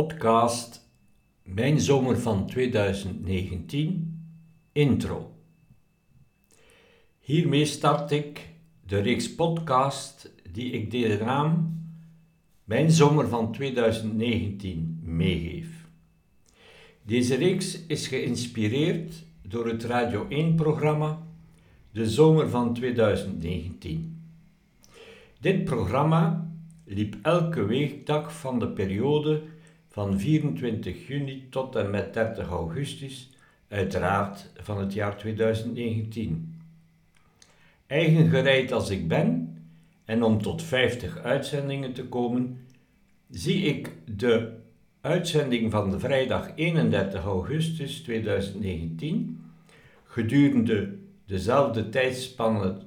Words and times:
podcast 0.00 0.88
Mijn 1.42 1.80
zomer 1.80 2.18
van 2.18 2.46
2019 2.46 4.24
intro. 4.72 5.34
Hiermee 7.18 7.64
start 7.64 8.10
ik 8.10 8.48
de 8.86 8.98
reeks 8.98 9.34
podcast 9.34 10.32
die 10.52 10.72
ik 10.72 10.90
deze 10.90 11.24
naam 11.24 11.80
Mijn 12.64 12.90
zomer 12.90 13.28
van 13.28 13.52
2019 13.52 15.00
meegeef. 15.02 15.88
Deze 17.02 17.34
reeks 17.34 17.86
is 17.86 18.06
geïnspireerd 18.06 19.12
door 19.42 19.66
het 19.66 19.84
Radio 19.84 20.28
1-programma 20.28 21.26
De 21.92 22.10
Zomer 22.10 22.48
van 22.48 22.74
2019. 22.74 24.22
Dit 25.40 25.64
programma 25.64 26.52
liep 26.84 27.16
elke 27.22 27.64
weekdag 27.64 28.38
van 28.38 28.58
de 28.58 28.68
periode 28.68 29.42
van 29.90 30.18
24 30.20 31.06
juni 31.06 31.46
tot 31.50 31.76
en 31.76 31.90
met 31.90 32.14
30 32.14 32.48
augustus, 32.48 33.30
uiteraard 33.68 34.50
van 34.56 34.78
het 34.80 34.92
jaar 34.92 35.16
2019. 35.16 36.54
Eigengereid 37.86 38.72
als 38.72 38.90
ik 38.90 39.08
ben 39.08 39.58
en 40.04 40.22
om 40.22 40.42
tot 40.42 40.62
50 40.62 41.18
uitzendingen 41.18 41.92
te 41.92 42.04
komen, 42.04 42.58
zie 43.30 43.62
ik 43.62 43.92
de 44.04 44.52
uitzending 45.00 45.70
van 45.70 45.90
de 45.90 45.98
vrijdag 45.98 46.50
31 46.54 47.24
augustus 47.24 48.02
2019 48.02 49.44
gedurende 50.04 50.98
dezelfde 51.26 51.88
tijdspanne, 51.88 52.78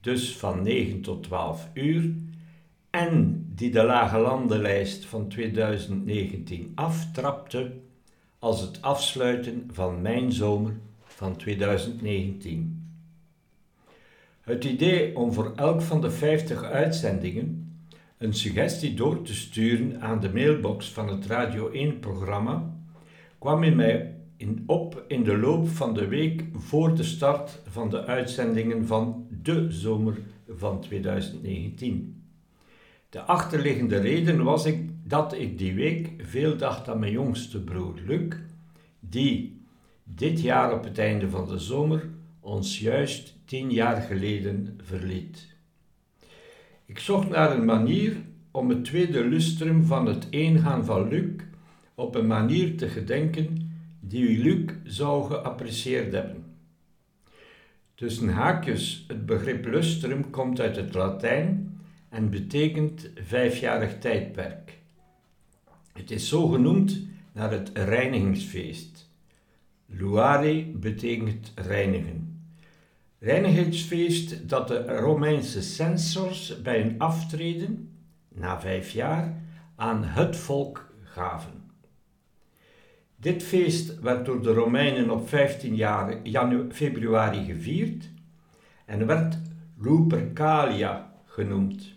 dus 0.00 0.36
van 0.36 0.62
9 0.62 1.00
tot 1.00 1.22
12 1.22 1.68
uur, 1.74 2.14
en 2.96 3.46
die 3.54 3.70
de 3.70 3.82
Lage 3.82 4.18
Landenlijst 4.18 5.06
van 5.06 5.28
2019 5.28 6.72
aftrapte 6.74 7.72
als 8.38 8.60
het 8.60 8.82
afsluiten 8.82 9.68
van 9.72 10.02
mijn 10.02 10.32
zomer 10.32 10.72
van 11.04 11.36
2019. 11.36 12.90
Het 14.40 14.64
idee 14.64 15.16
om 15.16 15.32
voor 15.32 15.52
elk 15.56 15.82
van 15.82 16.00
de 16.00 16.10
50 16.10 16.62
uitzendingen 16.62 17.78
een 18.18 18.34
suggestie 18.34 18.94
door 18.94 19.22
te 19.22 19.34
sturen 19.34 20.00
aan 20.00 20.20
de 20.20 20.32
mailbox 20.32 20.92
van 20.92 21.08
het 21.08 21.26
Radio 21.26 21.70
1-programma 21.72 22.74
kwam 23.38 23.62
in 23.62 23.76
mij 23.76 24.14
in 24.36 24.62
op 24.66 25.04
in 25.08 25.24
de 25.24 25.38
loop 25.38 25.68
van 25.68 25.94
de 25.94 26.08
week 26.08 26.44
voor 26.52 26.94
de 26.94 27.02
start 27.02 27.60
van 27.66 27.90
de 27.90 28.04
uitzendingen 28.04 28.86
van 28.86 29.26
de 29.42 29.66
zomer 29.70 30.18
van 30.48 30.80
2019. 30.80 32.15
De 33.16 33.22
achterliggende 33.22 33.96
reden 33.96 34.44
was 34.44 34.64
ik 34.64 34.78
dat 35.04 35.34
ik 35.34 35.58
die 35.58 35.74
week 35.74 36.10
veel 36.18 36.56
dacht 36.56 36.88
aan 36.88 36.98
mijn 36.98 37.12
jongste 37.12 37.60
broer 37.60 37.94
Luc, 38.06 38.34
die 39.00 39.60
dit 40.04 40.40
jaar 40.40 40.72
op 40.72 40.84
het 40.84 40.98
einde 40.98 41.30
van 41.30 41.48
de 41.48 41.58
zomer 41.58 42.08
ons 42.40 42.78
juist 42.78 43.34
tien 43.44 43.70
jaar 43.70 44.02
geleden 44.02 44.78
verliet. 44.82 45.54
Ik 46.86 46.98
zocht 46.98 47.28
naar 47.28 47.56
een 47.56 47.64
manier 47.64 48.16
om 48.50 48.68
het 48.68 48.84
tweede 48.84 49.24
lustrum 49.24 49.84
van 49.84 50.06
het 50.06 50.26
eengaan 50.30 50.84
van 50.84 51.08
Luc 51.08 51.30
op 51.94 52.14
een 52.14 52.26
manier 52.26 52.76
te 52.76 52.88
gedenken 52.88 53.70
die 54.00 54.38
Luc 54.38 54.72
zou 54.84 55.26
geapprecieerd 55.26 56.12
hebben. 56.12 56.44
Tussen 57.94 58.28
haakjes, 58.28 59.04
het 59.08 59.26
begrip 59.26 59.66
lustrum 59.66 60.30
komt 60.30 60.60
uit 60.60 60.76
het 60.76 60.94
Latijn 60.94 61.65
en 62.16 62.30
betekent 62.30 63.10
vijfjarig 63.14 63.98
tijdperk. 63.98 64.78
Het 65.92 66.10
is 66.10 66.28
zo 66.28 66.48
genoemd 66.48 67.00
naar 67.32 67.50
het 67.50 67.70
reinigingsfeest. 67.74 69.10
Luare 69.86 70.64
betekent 70.64 71.52
reinigen. 71.54 72.40
Reinigingsfeest 73.18 74.48
dat 74.48 74.68
de 74.68 74.96
Romeinse 74.98 75.62
censors 75.62 76.62
bij 76.62 76.80
hun 76.80 76.98
aftreden, 76.98 77.90
na 78.28 78.60
vijf 78.60 78.90
jaar, 78.90 79.42
aan 79.74 80.04
het 80.04 80.36
volk 80.36 80.92
gaven. 81.02 81.70
Dit 83.16 83.42
feest 83.42 84.00
werd 84.00 84.26
door 84.26 84.42
de 84.42 84.52
Romeinen 84.52 85.10
op 85.10 85.28
15 85.28 85.76
februari 86.72 87.44
gevierd 87.44 88.08
en 88.84 89.06
werd 89.06 89.38
Lupercalia 89.78 91.12
genoemd. 91.24 91.95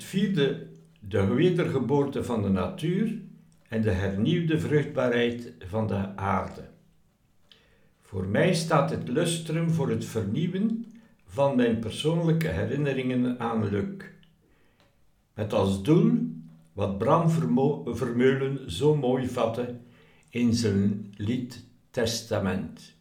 Het 0.00 0.08
vierde 0.08 0.66
de 1.00 1.26
wedergeboorte 1.26 2.24
van 2.24 2.42
de 2.42 2.48
natuur 2.48 3.20
en 3.68 3.82
de 3.82 3.90
hernieuwde 3.90 4.60
vruchtbaarheid 4.60 5.52
van 5.58 5.86
de 5.86 6.16
aarde. 6.16 6.68
Voor 8.00 8.26
mij 8.26 8.54
staat 8.54 8.90
het 8.90 9.08
lustrum 9.08 9.70
voor 9.70 9.90
het 9.90 10.04
vernieuwen 10.04 10.92
van 11.26 11.56
mijn 11.56 11.78
persoonlijke 11.78 12.48
herinneringen 12.48 13.40
aan 13.40 13.68
Luc. 13.68 14.04
Met 15.34 15.52
als 15.52 15.82
doel 15.82 16.12
wat 16.72 16.98
Bram 16.98 17.30
Vermeulen 17.84 18.70
zo 18.70 18.96
mooi 18.96 19.28
vatte 19.28 19.76
in 20.30 20.54
zijn 20.54 21.14
lied 21.16 21.64
Testament. 21.90 22.94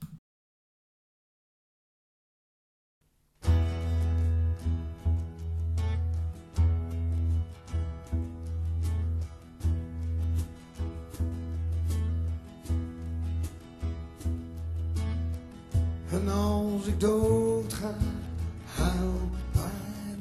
Ik 16.99 17.05
dood 17.05 17.73
ga, 17.73 17.93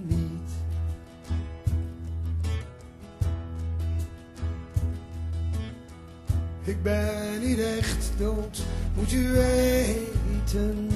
niet. 0.07 0.51
Ik 6.65 6.83
ben 6.83 7.41
niet 7.43 7.59
echt 7.59 8.11
dood, 8.19 8.63
moet 8.95 9.11
je 9.11 9.29
weten. 9.29 10.89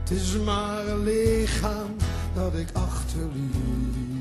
Het 0.00 0.10
is 0.10 0.38
maar 0.38 0.86
een 0.86 1.02
lichaam 1.02 1.96
dat 2.34 2.54
ik 2.54 2.68
achterliet. 2.72 4.11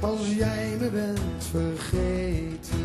Als 0.00 0.34
jij 0.36 0.76
me 0.80 0.90
bent 0.90 1.44
vergeten. 1.50 2.84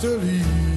Die 0.00 0.10
ik 0.10 0.67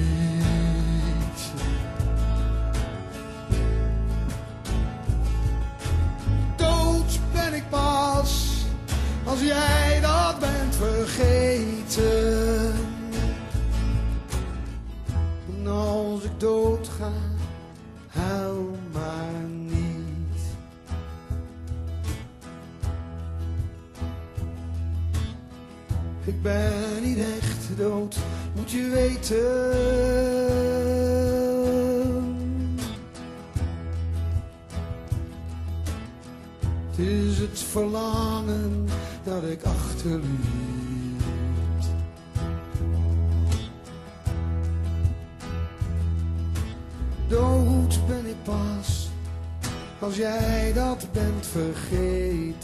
bent 51.12 51.46
vergeten. 51.46 52.54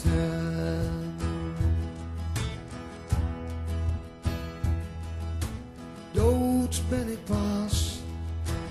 Dood 6.12 6.82
ben 6.88 7.08
ik 7.08 7.25
pas 7.25 7.99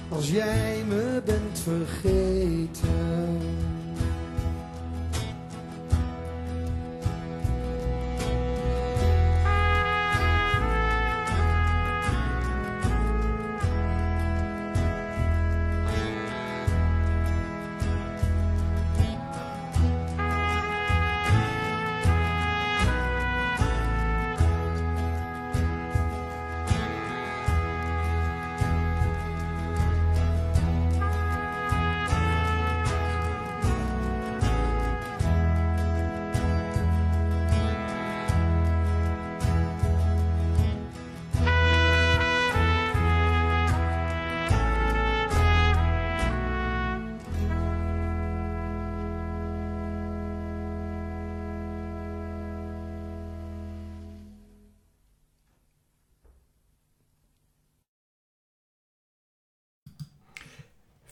als 0.09 0.29
jij 0.29 0.83
me 0.87 1.21
bent 1.25 1.59
vergeten. 1.59 3.39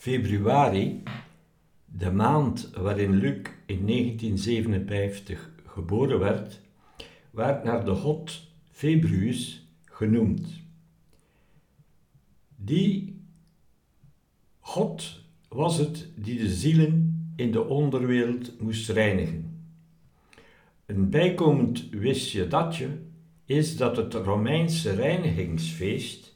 Februari, 0.05 1.03
de 1.85 2.11
maand 2.11 2.69
waarin 2.73 3.15
Luc 3.15 3.47
in 3.65 3.87
1957 3.87 5.51
geboren 5.65 6.19
werd, 6.19 6.61
werd 7.31 7.63
naar 7.63 7.85
de 7.85 7.95
god 7.95 8.47
Februus 8.71 9.67
genoemd. 9.85 10.61
Die 12.55 13.21
god 14.59 15.21
was 15.47 15.77
het 15.77 16.07
die 16.15 16.37
de 16.37 16.49
zielen 16.49 17.29
in 17.35 17.51
de 17.51 17.63
onderwereld 17.63 18.61
moest 18.61 18.89
reinigen. 18.89 19.67
Een 20.85 21.09
bijkomend 21.09 21.89
wistje 21.89 22.47
datje 22.47 22.89
is 23.45 23.77
dat 23.77 23.97
het 23.97 24.13
Romeinse 24.13 24.91
reinigingsfeest 24.91 26.35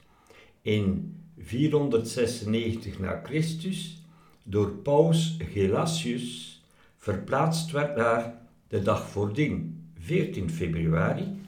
in 0.61 1.13
496 1.41 2.99
na 2.99 3.21
Christus 3.23 4.03
door 4.43 4.69
paus 4.69 5.37
Gelasius 5.53 6.61
verplaatst 6.97 7.71
werd 7.71 7.95
naar 7.95 8.41
de 8.67 8.81
dag 8.81 9.09
voordien, 9.09 9.83
14 9.99 10.49
februari, 10.49 11.41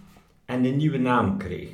en 0.45 0.65
een 0.65 0.77
nieuwe 0.77 0.97
naam 0.97 1.37
kreeg. 1.37 1.69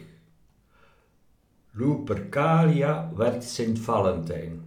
Lupercalia 1.72 3.12
werd 3.16 3.44
Sint 3.44 3.80
Valentijn. 3.80 4.62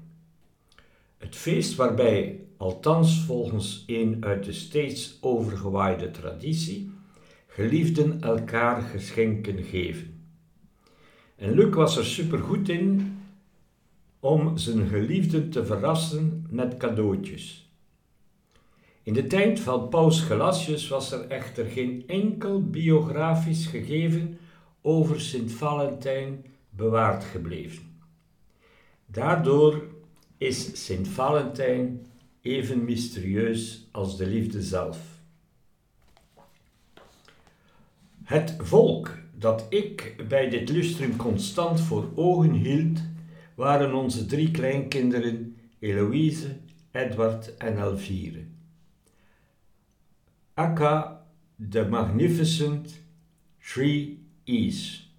Het 1.18 1.36
feest 1.36 1.74
waarbij, 1.74 2.40
althans 2.56 3.24
volgens 3.24 3.84
een 3.86 4.16
uit 4.20 4.44
de 4.44 4.52
steeds 4.52 5.18
overgewaaide 5.20 6.10
traditie, 6.10 6.92
geliefden 7.46 8.22
elkaar 8.22 8.82
geschenken 8.82 9.62
geven. 9.62 10.24
En 11.36 11.52
Luc 11.52 11.74
was 11.74 11.96
er 11.96 12.04
supergoed 12.04 12.68
in 12.68 13.18
om 14.20 14.58
zijn 14.58 14.88
geliefden 14.88 15.50
te 15.50 15.64
verrassen 15.64 16.46
met 16.50 16.76
cadeautjes. 16.76 17.70
In 19.02 19.12
de 19.12 19.26
tijd 19.26 19.60
van 19.60 19.88
Paus 19.88 20.20
Gelasius 20.20 20.88
was 20.88 21.12
er 21.12 21.26
echter 21.26 21.64
geen 21.64 22.04
enkel 22.06 22.62
biografisch 22.62 23.66
gegeven 23.66 24.38
over 24.82 25.20
Sint 25.20 25.52
Valentijn 25.52 26.44
bewaard 26.70 27.24
gebleven. 27.24 27.82
Daardoor 29.06 29.82
is 30.38 30.84
Sint 30.84 31.08
Valentijn 31.08 32.06
even 32.40 32.84
mysterieus 32.84 33.88
als 33.90 34.16
de 34.16 34.26
liefde 34.26 34.62
zelf. 34.62 34.98
Het 38.22 38.56
volk 38.58 39.18
dat 39.38 39.66
ik 39.68 40.24
bij 40.28 40.48
dit 40.48 40.68
lustrum 40.68 41.16
constant 41.16 41.80
voor 41.80 42.10
ogen 42.14 42.52
hield, 42.52 43.00
waren 43.60 43.94
onze 43.94 44.26
drie 44.26 44.50
kleinkinderen 44.50 45.56
Eloïse, 45.78 46.56
Edward 46.90 47.56
en 47.56 47.78
Elvire. 47.78 48.44
Akka, 50.54 51.26
the 51.70 51.86
Magnificent 51.88 53.00
Three 53.72 54.18
E's. 54.44 55.10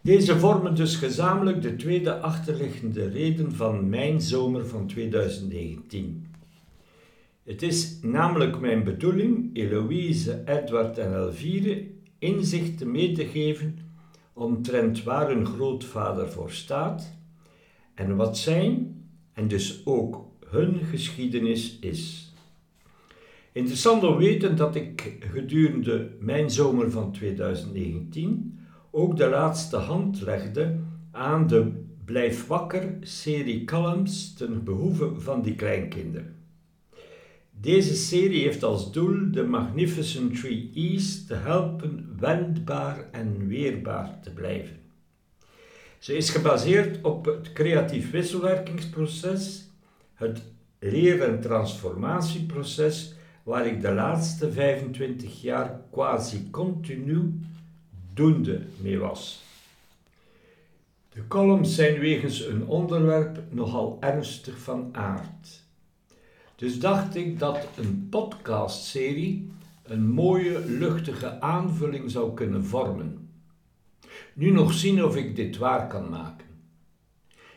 Deze 0.00 0.38
vormen 0.38 0.74
dus 0.74 0.96
gezamenlijk 0.96 1.62
de 1.62 1.76
tweede 1.76 2.20
achterliggende 2.20 3.08
reden 3.08 3.52
van 3.52 3.88
mijn 3.88 4.20
zomer 4.20 4.66
van 4.66 4.86
2019. 4.86 6.26
Het 7.44 7.62
is 7.62 7.98
namelijk 8.02 8.60
mijn 8.60 8.84
bedoeling 8.84 9.56
Eloïse, 9.56 10.42
Edward 10.44 10.98
en 10.98 11.14
Elvire 11.14 11.86
inzichten 12.18 12.90
mee 12.90 13.12
te 13.12 13.26
geven 13.26 13.78
omtrent 14.32 15.02
waar 15.02 15.28
hun 15.28 15.46
grootvader 15.46 16.30
voor 16.30 16.50
staat 16.50 17.20
en 17.94 18.16
wat 18.16 18.38
zijn 18.38 18.96
en 19.32 19.48
dus 19.48 19.86
ook 19.86 20.26
hun 20.46 20.74
geschiedenis 20.84 21.78
is. 21.78 22.32
Interessant 23.52 24.04
om 24.04 24.16
weten 24.16 24.56
dat 24.56 24.74
ik 24.74 25.16
gedurende 25.20 26.16
mijn 26.20 26.50
zomer 26.50 26.90
van 26.90 27.12
2019 27.12 28.58
ook 28.90 29.16
de 29.16 29.28
laatste 29.28 29.76
hand 29.76 30.20
legde 30.20 30.78
aan 31.10 31.46
de 31.46 31.82
Blijf 32.04 32.46
wakker 32.46 32.96
serie 33.00 33.64
columns 33.64 34.34
ten 34.34 34.64
behoeve 34.64 35.20
van 35.20 35.42
die 35.42 35.54
kleinkinderen. 35.54 36.34
Deze 37.60 37.94
serie 37.94 38.42
heeft 38.42 38.62
als 38.62 38.92
doel 38.92 39.30
de 39.30 39.42
Magnificent 39.42 40.40
Tree 40.40 40.70
East 40.74 41.26
te 41.26 41.34
helpen 41.34 42.16
wendbaar 42.18 43.08
en 43.12 43.46
weerbaar 43.46 44.20
te 44.22 44.32
blijven. 44.32 44.76
Ze 46.02 46.16
is 46.16 46.30
gebaseerd 46.30 47.04
op 47.04 47.24
het 47.24 47.52
creatief 47.52 48.10
wisselwerkingsproces, 48.10 49.68
het 50.14 50.42
leer- 50.78 51.22
en 51.22 51.40
transformatieproces, 51.40 53.14
waar 53.42 53.66
ik 53.66 53.80
de 53.80 53.92
laatste 53.92 54.52
25 54.52 55.42
jaar 55.42 55.80
quasi 55.90 56.50
continu 56.50 57.40
doende 58.14 58.60
mee 58.80 58.98
was. 58.98 59.42
De 61.12 61.26
columns 61.28 61.74
zijn 61.74 61.98
wegens 61.98 62.46
een 62.46 62.66
onderwerp 62.66 63.42
nogal 63.50 63.96
ernstig 64.00 64.58
van 64.58 64.88
aard. 64.92 65.62
Dus 66.56 66.78
dacht 66.78 67.14
ik 67.14 67.38
dat 67.38 67.68
een 67.76 68.06
podcastserie 68.10 69.50
een 69.82 70.08
mooie, 70.08 70.66
luchtige 70.66 71.40
aanvulling 71.40 72.10
zou 72.10 72.34
kunnen 72.34 72.64
vormen. 72.64 73.31
Nu 74.34 74.50
nog 74.50 74.72
zien 74.72 75.04
of 75.04 75.16
ik 75.16 75.36
dit 75.36 75.56
waar 75.58 75.88
kan 75.88 76.08
maken. 76.08 76.46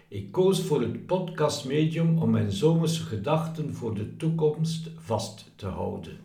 Ik 0.08 0.32
koos 0.32 0.62
voor 0.62 0.82
het 0.82 1.06
podcastmedium 1.06 2.18
om 2.18 2.30
mijn 2.30 2.52
zomerse 2.52 3.04
gedachten 3.04 3.74
voor 3.74 3.96
de 3.96 4.16
toekomst 4.16 4.90
vast 4.98 5.52
te 5.56 5.66
houden. 5.66 6.18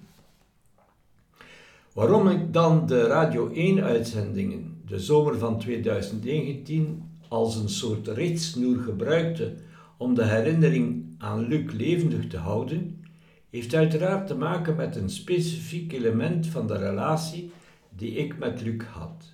Waarom 1.93 2.29
ik 2.29 2.53
dan 2.53 2.87
de 2.87 3.07
Radio 3.07 3.49
1-uitzendingen, 3.49 4.83
de 4.87 4.99
zomer 4.99 5.39
van 5.39 5.59
2019, 5.59 7.03
als 7.29 7.57
een 7.57 7.69
soort 7.69 8.09
ritsnoer 8.09 8.79
gebruikte 8.79 9.55
om 9.97 10.15
de 10.15 10.25
herinnering 10.25 11.15
aan 11.19 11.47
Luc 11.47 11.73
levendig 11.73 12.27
te 12.27 12.37
houden, 12.37 13.05
heeft 13.51 13.75
uiteraard 13.75 14.27
te 14.27 14.35
maken 14.35 14.77
met 14.77 14.97
een 14.97 15.11
specifiek 15.11 15.93
element 15.93 16.47
van 16.47 16.67
de 16.67 16.77
relatie 16.77 17.51
die 17.97 18.13
ik 18.13 18.39
met 18.39 18.61
Luc 18.61 18.85
had. 18.85 19.25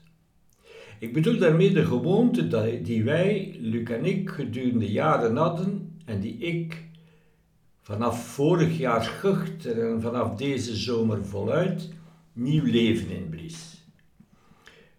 Ik 0.99 1.12
bedoel 1.12 1.38
daarmee 1.38 1.73
de 1.73 1.85
gewoonte 1.85 2.81
die 2.83 3.05
wij, 3.05 3.57
Luc 3.61 3.88
en 3.88 4.05
ik, 4.05 4.31
gedurende 4.31 4.93
jaren 4.93 5.37
hadden 5.37 5.99
en 6.05 6.21
die 6.21 6.37
ik 6.37 6.85
vanaf 7.81 8.26
vorig 8.26 8.79
jaar 8.79 9.05
schuchter 9.05 9.91
en 9.91 10.00
vanaf 10.00 10.37
deze 10.37 10.76
zomer 10.76 11.25
voluit 11.25 11.88
nieuw 12.33 12.65
leven 12.65 13.11
inblies. 13.11 13.85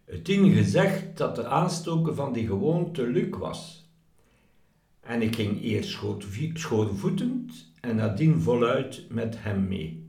Het 0.05 0.29
ingezegd 0.29 1.17
dat 1.17 1.35
de 1.35 1.45
aanstoken 1.45 2.15
van 2.15 2.33
die 2.33 2.47
gewoonte 2.47 3.07
Luc 3.07 3.37
was. 3.37 3.85
en 5.01 5.21
ik 5.21 5.35
ging 5.35 5.63
eerst 5.63 5.99
schoorvoetend 6.53 7.71
en 7.81 7.95
nadien 7.95 8.41
voluit 8.41 9.05
met 9.09 9.35
hem 9.39 9.67
mee. 9.67 10.06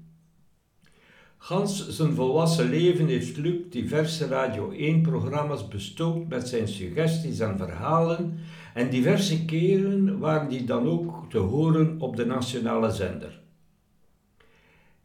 Gans 1.38 1.88
zijn 1.88 2.14
volwassen 2.14 2.68
leven 2.68 3.06
heeft 3.06 3.36
Luc 3.36 3.56
diverse 3.70 4.26
Radio 4.26 4.72
1-programma's 4.72 5.68
bestookt 5.68 6.28
met 6.28 6.48
zijn 6.48 6.68
suggesties 6.68 7.38
en 7.38 7.56
verhalen 7.56 8.38
en 8.74 8.90
diverse 8.90 9.44
keren 9.44 10.18
waren 10.18 10.48
die 10.48 10.64
dan 10.64 10.86
ook 10.86 11.30
te 11.30 11.38
horen 11.38 12.00
op 12.00 12.16
de 12.16 12.26
nationale 12.26 12.90
zender. 12.90 13.40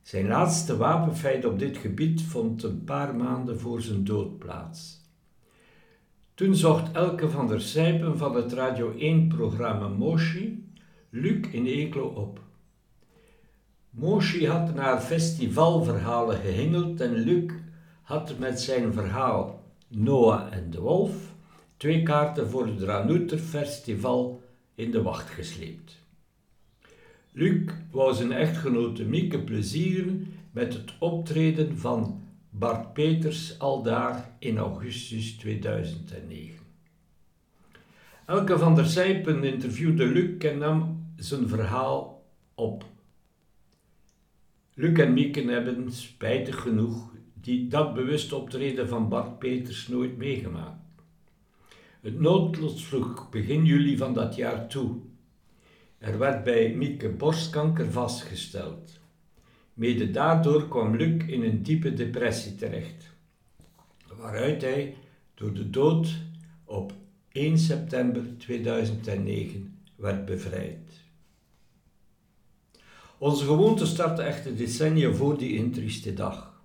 Zijn 0.01 0.27
laatste 0.27 0.77
wapenfeit 0.77 1.45
op 1.45 1.59
dit 1.59 1.77
gebied 1.77 2.21
vond 2.21 2.63
een 2.63 2.83
paar 2.83 3.15
maanden 3.15 3.59
voor 3.59 3.81
zijn 3.81 4.03
dood 4.03 4.37
plaats. 4.37 5.01
Toen 6.33 6.55
zocht 6.55 6.91
Elke 6.91 7.29
van 7.29 7.47
der 7.47 7.61
Sijpen 7.61 8.17
van 8.17 8.35
het 8.35 8.53
Radio 8.53 8.93
1-programma 8.93 9.87
Moshi 9.87 10.71
Luc 11.09 11.47
in 11.51 11.65
Eeklo 11.65 12.05
op. 12.05 12.39
Moshi 13.95 14.47
had 14.47 14.73
naar 14.73 15.01
festivalverhalen 15.01 16.37
gehingeld 16.37 17.01
en 17.01 17.13
Luc 17.13 17.51
had 18.01 18.39
met 18.39 18.61
zijn 18.61 18.93
verhaal 18.93 19.63
Noah 19.87 20.53
en 20.53 20.69
de 20.69 20.79
Wolf 20.79 21.33
twee 21.77 22.03
kaarten 22.03 22.49
voor 22.49 22.67
het 22.67 22.81
Ranouter 22.81 23.37
Festival 23.37 24.43
in 24.75 24.91
de 24.91 25.01
wacht 25.01 25.29
gesleept. 25.29 25.99
Luc 27.31 27.71
wou 27.91 28.13
zijn 28.13 28.31
echtgenote 28.31 29.03
Mieke 29.03 29.39
plezieren 29.39 30.33
met 30.51 30.73
het 30.73 30.93
optreden 30.99 31.77
van 31.77 32.21
Bart 32.49 32.93
Peters 32.93 33.59
aldaar 33.59 34.29
in 34.39 34.57
augustus 34.57 35.31
2009. 35.31 36.59
Elke 38.25 38.57
van 38.57 38.75
der 38.75 38.85
Sijpen 38.85 39.43
interviewde 39.43 40.05
Luc 40.05 40.37
en 40.37 40.57
nam 40.57 41.05
zijn 41.15 41.47
verhaal 41.47 42.25
op. 42.55 42.91
Luc 44.75 44.99
en 44.99 45.13
Mieke 45.13 45.41
hebben, 45.41 45.91
spijtig 45.91 46.61
genoeg, 46.61 47.11
die, 47.33 47.67
dat 47.67 47.93
bewust 47.93 48.33
optreden 48.33 48.87
van 48.87 49.09
Bart 49.09 49.39
Peters 49.39 49.87
nooit 49.87 50.17
meegemaakt. 50.17 50.81
Het 52.01 52.19
noodlot 52.19 52.79
sloeg 52.79 53.29
begin 53.29 53.65
juli 53.65 53.97
van 53.97 54.13
dat 54.13 54.35
jaar 54.35 54.67
toe. 54.67 54.95
Er 55.97 56.17
werd 56.17 56.43
bij 56.43 56.73
Mieke 56.75 57.09
borstkanker 57.09 57.91
vastgesteld. 57.91 58.99
Mede 59.73 60.11
daardoor 60.11 60.67
kwam 60.67 60.95
Luc 60.95 61.23
in 61.27 61.43
een 61.43 61.63
diepe 61.63 61.93
depressie 61.93 62.55
terecht, 62.55 63.15
waaruit 64.17 64.61
hij 64.61 64.95
door 65.33 65.53
de 65.53 65.69
dood 65.69 66.09
op 66.63 66.93
1 67.31 67.57
september 67.57 68.37
2009 68.37 69.77
werd 69.95 70.25
bevrijd. 70.25 70.92
Onze 73.23 73.45
gewoonte 73.45 73.85
startte 73.85 74.21
echter 74.21 74.55
decennia 74.55 75.11
voor 75.11 75.37
die 75.37 75.55
intrieste 75.55 76.13
dag. 76.13 76.61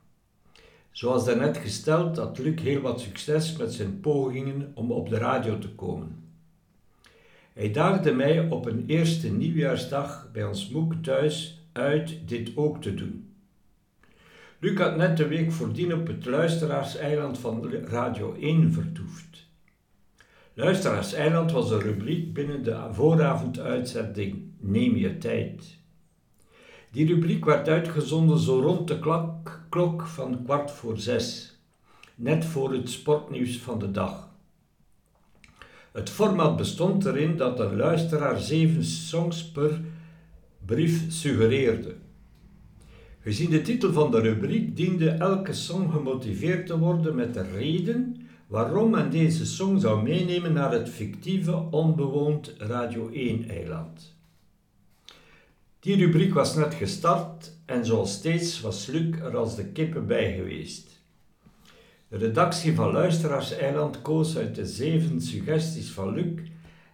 Zoals 0.91 1.25
daarnet 1.25 1.57
gesteld 1.57 2.17
had 2.17 2.39
Luc 2.39 2.61
heel 2.61 2.81
wat 2.81 3.01
succes 3.01 3.57
met 3.57 3.73
zijn 3.73 4.01
pogingen 4.01 4.73
om 4.75 4.93
op 4.93 5.09
de 5.09 5.19
radio 5.19 5.59
te 5.59 5.69
komen. 5.69 6.25
Hij 7.53 7.73
daagde 7.73 8.13
mij 8.13 8.49
op 8.49 8.67
een 8.67 8.85
eerste 8.87 9.33
nieuwjaarsdag 9.33 10.29
bij 10.33 10.45
ons 10.45 10.69
moek 10.69 10.95
thuis 11.03 11.63
uit 11.73 12.29
dit 12.29 12.57
ook 12.57 12.83
te 12.83 12.95
doen. 12.95 13.35
Luc 14.59 14.79
had 14.79 14.97
net 14.97 15.17
de 15.17 15.27
week 15.27 15.53
voordien 15.53 15.95
op 15.95 16.07
het 16.07 16.27
Luisteraarseiland 16.27 17.39
van 17.39 17.71
Radio 17.71 18.35
1 18.35 18.73
vertoefd. 18.73 19.47
Luisteraarseiland 20.55 21.53
was 21.53 21.71
een 21.71 21.81
rubriek 21.81 22.35
binnen 22.35 22.63
de 22.63 22.87
vooravonduitzending 22.93 24.43
Neem 24.61 24.97
je 24.97 25.19
tijd. 25.19 25.79
Die 26.91 27.07
rubriek 27.07 27.45
werd 27.45 27.69
uitgezonden 27.69 28.39
zo 28.39 28.61
rond 28.61 28.89
de 28.89 28.99
klok, 29.69 30.07
van 30.07 30.45
kwart 30.45 30.71
voor 30.71 30.99
zes, 30.99 31.59
net 32.15 32.45
voor 32.45 32.73
het 32.73 32.91
sportnieuws 32.91 33.59
van 33.59 33.79
de 33.79 33.91
dag. 33.91 34.29
Het 35.93 36.11
format 36.11 36.57
bestond 36.57 37.05
erin 37.05 37.37
dat 37.37 37.61
een 37.61 37.77
luisteraar 37.77 38.41
zeven 38.41 38.85
songs 38.85 39.51
per 39.51 39.81
brief 40.67 41.05
suggereerde. 41.09 41.95
Gezien 43.21 43.51
de 43.51 43.63
titel 43.63 43.93
van 43.93 44.11
de 44.11 44.21
rubriek 44.21 44.77
diende 44.77 45.11
elke 45.11 45.53
song 45.53 45.91
gemotiveerd 45.91 46.67
te 46.67 46.79
worden 46.79 47.15
met 47.15 47.35
de 47.35 47.43
reden 47.43 48.27
waarom 48.47 48.91
men 48.91 49.11
deze 49.11 49.47
song 49.47 49.79
zou 49.79 50.03
meenemen 50.03 50.53
naar 50.53 50.73
het 50.73 50.89
fictieve 50.89 51.71
onbewoond 51.71 52.55
Radio 52.59 53.11
1-eiland. 53.11 54.18
Die 55.89 55.97
rubriek 55.97 56.35
was 56.37 56.51
net 56.55 56.75
gestart 56.77 57.47
en 57.67 57.85
zoals 57.85 58.13
steeds 58.13 58.61
was 58.61 58.87
Luc 58.87 59.21
er 59.21 59.37
als 59.37 59.57
de 59.57 59.65
kippen 59.65 60.07
bij 60.07 60.35
geweest. 60.35 61.01
De 62.09 62.17
redactie 62.17 62.75
van 62.75 62.93
Luisteraars 62.93 63.53
Eiland 63.53 64.03
koos 64.03 64.37
uit 64.37 64.55
de 64.55 64.67
zeven 64.67 65.21
suggesties 65.21 65.91
van 65.91 66.15
Luc 66.15 66.41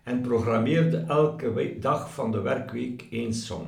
en 0.02 0.20
programmeerde 0.20 0.96
elke 0.96 1.76
dag 1.80 2.14
van 2.14 2.32
de 2.32 2.40
werkweek 2.40 3.06
één 3.10 3.34
song. 3.34 3.66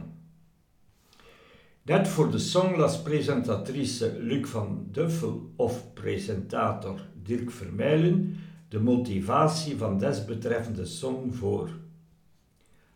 Net 1.82 2.08
voor 2.08 2.30
de 2.30 2.38
song 2.38 2.76
las 2.76 3.02
presentatrice 3.02 4.16
Luc 4.18 4.46
van 4.46 4.86
Duffel 4.92 5.52
of 5.56 5.92
presentator 5.94 7.00
Dirk 7.22 7.50
Vermeilen 7.50 8.36
de 8.68 8.80
motivatie 8.80 9.76
van 9.76 9.98
desbetreffende 9.98 10.84
song 10.84 11.32
voor. 11.32 11.70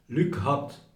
Luc 0.06 0.34
had, 0.34 0.88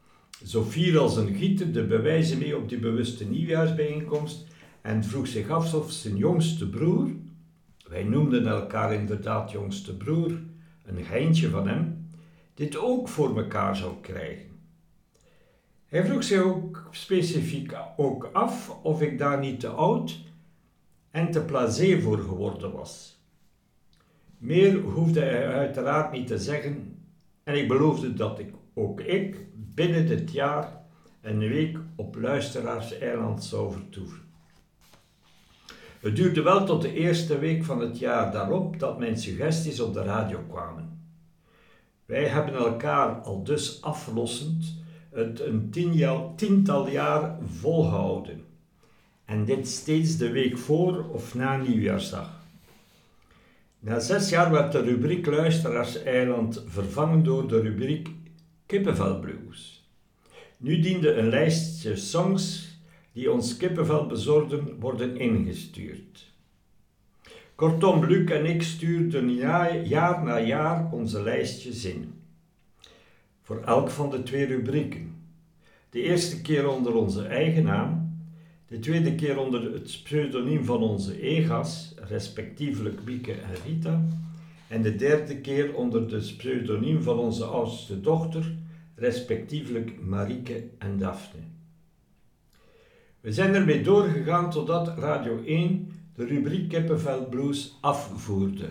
fier 0.46 0.98
als 0.98 1.16
een 1.16 1.34
gieter, 1.34 1.72
de 1.72 1.84
bewijzen 1.84 2.38
mee 2.38 2.56
op 2.56 2.68
die 2.68 2.78
bewuste 2.78 3.24
nieuwjaarsbijeenkomst 3.24 4.46
en 4.80 5.04
vroeg 5.04 5.26
zich 5.26 5.50
af 5.50 5.74
of 5.74 5.90
zijn 5.90 6.16
jongste 6.16 6.68
broer, 6.68 7.10
wij 7.88 8.02
noemden 8.02 8.46
elkaar 8.46 8.94
inderdaad 8.94 9.50
jongste 9.50 9.96
broer, 9.96 10.32
een 10.84 11.04
geintje 11.04 11.50
van 11.50 11.68
hem, 11.68 12.08
dit 12.54 12.76
ook 12.76 13.08
voor 13.08 13.32
mekaar 13.32 13.76
zou 13.76 13.92
krijgen. 14.00 14.50
Hij 15.86 16.04
vroeg 16.04 16.24
zich 16.24 16.42
ook 16.42 16.88
specifiek 16.90 17.74
ook 17.96 18.30
af 18.32 18.70
of 18.82 19.02
ik 19.02 19.18
daar 19.18 19.38
niet 19.38 19.60
te 19.60 19.68
oud 19.68 20.20
en 21.10 21.30
te 21.30 21.40
blasé 21.40 22.00
voor 22.00 22.18
geworden 22.18 22.72
was. 22.72 23.22
Meer 24.38 24.80
hoefde 24.80 25.20
hij 25.20 25.48
uiteraard 25.48 26.12
niet 26.12 26.26
te 26.26 26.38
zeggen 26.38 26.98
en 27.44 27.54
ik 27.54 27.68
beloofde 27.68 28.14
dat 28.14 28.38
ik 28.38 28.52
ook 28.74 29.00
ik 29.00 29.46
binnen 29.54 30.06
dit 30.06 30.32
jaar 30.32 30.82
een 31.20 31.38
week 31.38 31.78
op 31.96 32.16
Luisteraarseiland 32.16 33.44
zou 33.44 33.72
vertoeven. 33.72 34.22
Het 36.00 36.16
duurde 36.16 36.42
wel 36.42 36.64
tot 36.64 36.82
de 36.82 36.92
eerste 36.92 37.38
week 37.38 37.64
van 37.64 37.80
het 37.80 37.98
jaar 37.98 38.32
daarop 38.32 38.78
dat 38.78 38.98
mijn 38.98 39.18
suggesties 39.18 39.80
op 39.80 39.94
de 39.94 40.02
radio 40.02 40.40
kwamen. 40.48 40.94
Wij 42.06 42.24
hebben 42.24 42.54
elkaar 42.54 43.20
al 43.20 43.42
dus 43.44 43.82
aflossend 43.82 44.82
het 45.10 45.40
een 45.40 45.70
tiental 46.36 46.88
jaar 46.88 47.38
volhouden. 47.44 48.44
En 49.24 49.44
dit 49.44 49.68
steeds 49.68 50.16
de 50.16 50.30
week 50.30 50.58
voor 50.58 51.08
of 51.08 51.34
na 51.34 51.56
nieuwjaarsdag. 51.56 52.42
Na 53.78 54.00
zes 54.00 54.28
jaar 54.28 54.50
werd 54.50 54.72
de 54.72 54.80
rubriek 54.80 55.26
Luisteraarseiland 55.26 56.64
vervangen 56.66 57.22
door 57.22 57.48
de 57.48 57.60
rubriek 57.60 58.08
Kippenvelblues. 58.66 59.88
Nu 60.56 60.80
diende 60.80 61.14
een 61.14 61.28
lijstje 61.28 61.96
songs 61.96 62.72
die 63.12 63.32
ons 63.32 63.56
kippenvel 63.56 64.06
bezorgden 64.06 64.80
worden 64.80 65.16
ingestuurd. 65.16 66.32
Kortom, 67.54 68.04
Luc 68.04 68.30
en 68.30 68.46
ik 68.46 68.62
stuurden 68.62 69.34
jaar 69.84 70.24
na 70.24 70.40
jaar 70.40 70.92
onze 70.92 71.22
lijstjes 71.22 71.84
in. 71.84 72.12
Voor 73.42 73.62
elk 73.62 73.90
van 73.90 74.10
de 74.10 74.22
twee 74.22 74.46
rubrieken. 74.46 75.14
De 75.90 76.02
eerste 76.02 76.42
keer 76.42 76.68
onder 76.68 76.94
onze 76.94 77.26
eigen 77.26 77.64
naam, 77.64 78.18
de 78.66 78.78
tweede 78.78 79.14
keer 79.14 79.38
onder 79.38 79.72
het 79.72 80.00
pseudoniem 80.04 80.64
van 80.64 80.82
onze 80.82 81.20
egas, 81.20 81.94
respectievelijk 82.08 83.04
Mieke 83.04 83.32
en 83.32 83.54
Rita, 83.66 84.04
en 84.74 84.82
de 84.82 84.96
derde 84.96 85.40
keer 85.40 85.74
onder 85.74 86.08
de 86.08 86.16
pseudoniem 86.16 87.02
van 87.02 87.18
onze 87.18 87.44
oudste 87.44 88.00
dochter, 88.00 88.54
respectievelijk 88.94 90.00
Marieke 90.00 90.64
en 90.78 90.98
Daphne. 90.98 91.40
We 93.20 93.32
zijn 93.32 93.54
ermee 93.54 93.82
doorgegaan 93.82 94.50
totdat 94.50 94.98
Radio 94.98 95.42
1 95.44 95.90
de 96.14 96.24
rubriek 96.24 96.68
Kippenvel 96.68 97.28
Blues 97.28 97.78
afvoerde. 97.80 98.68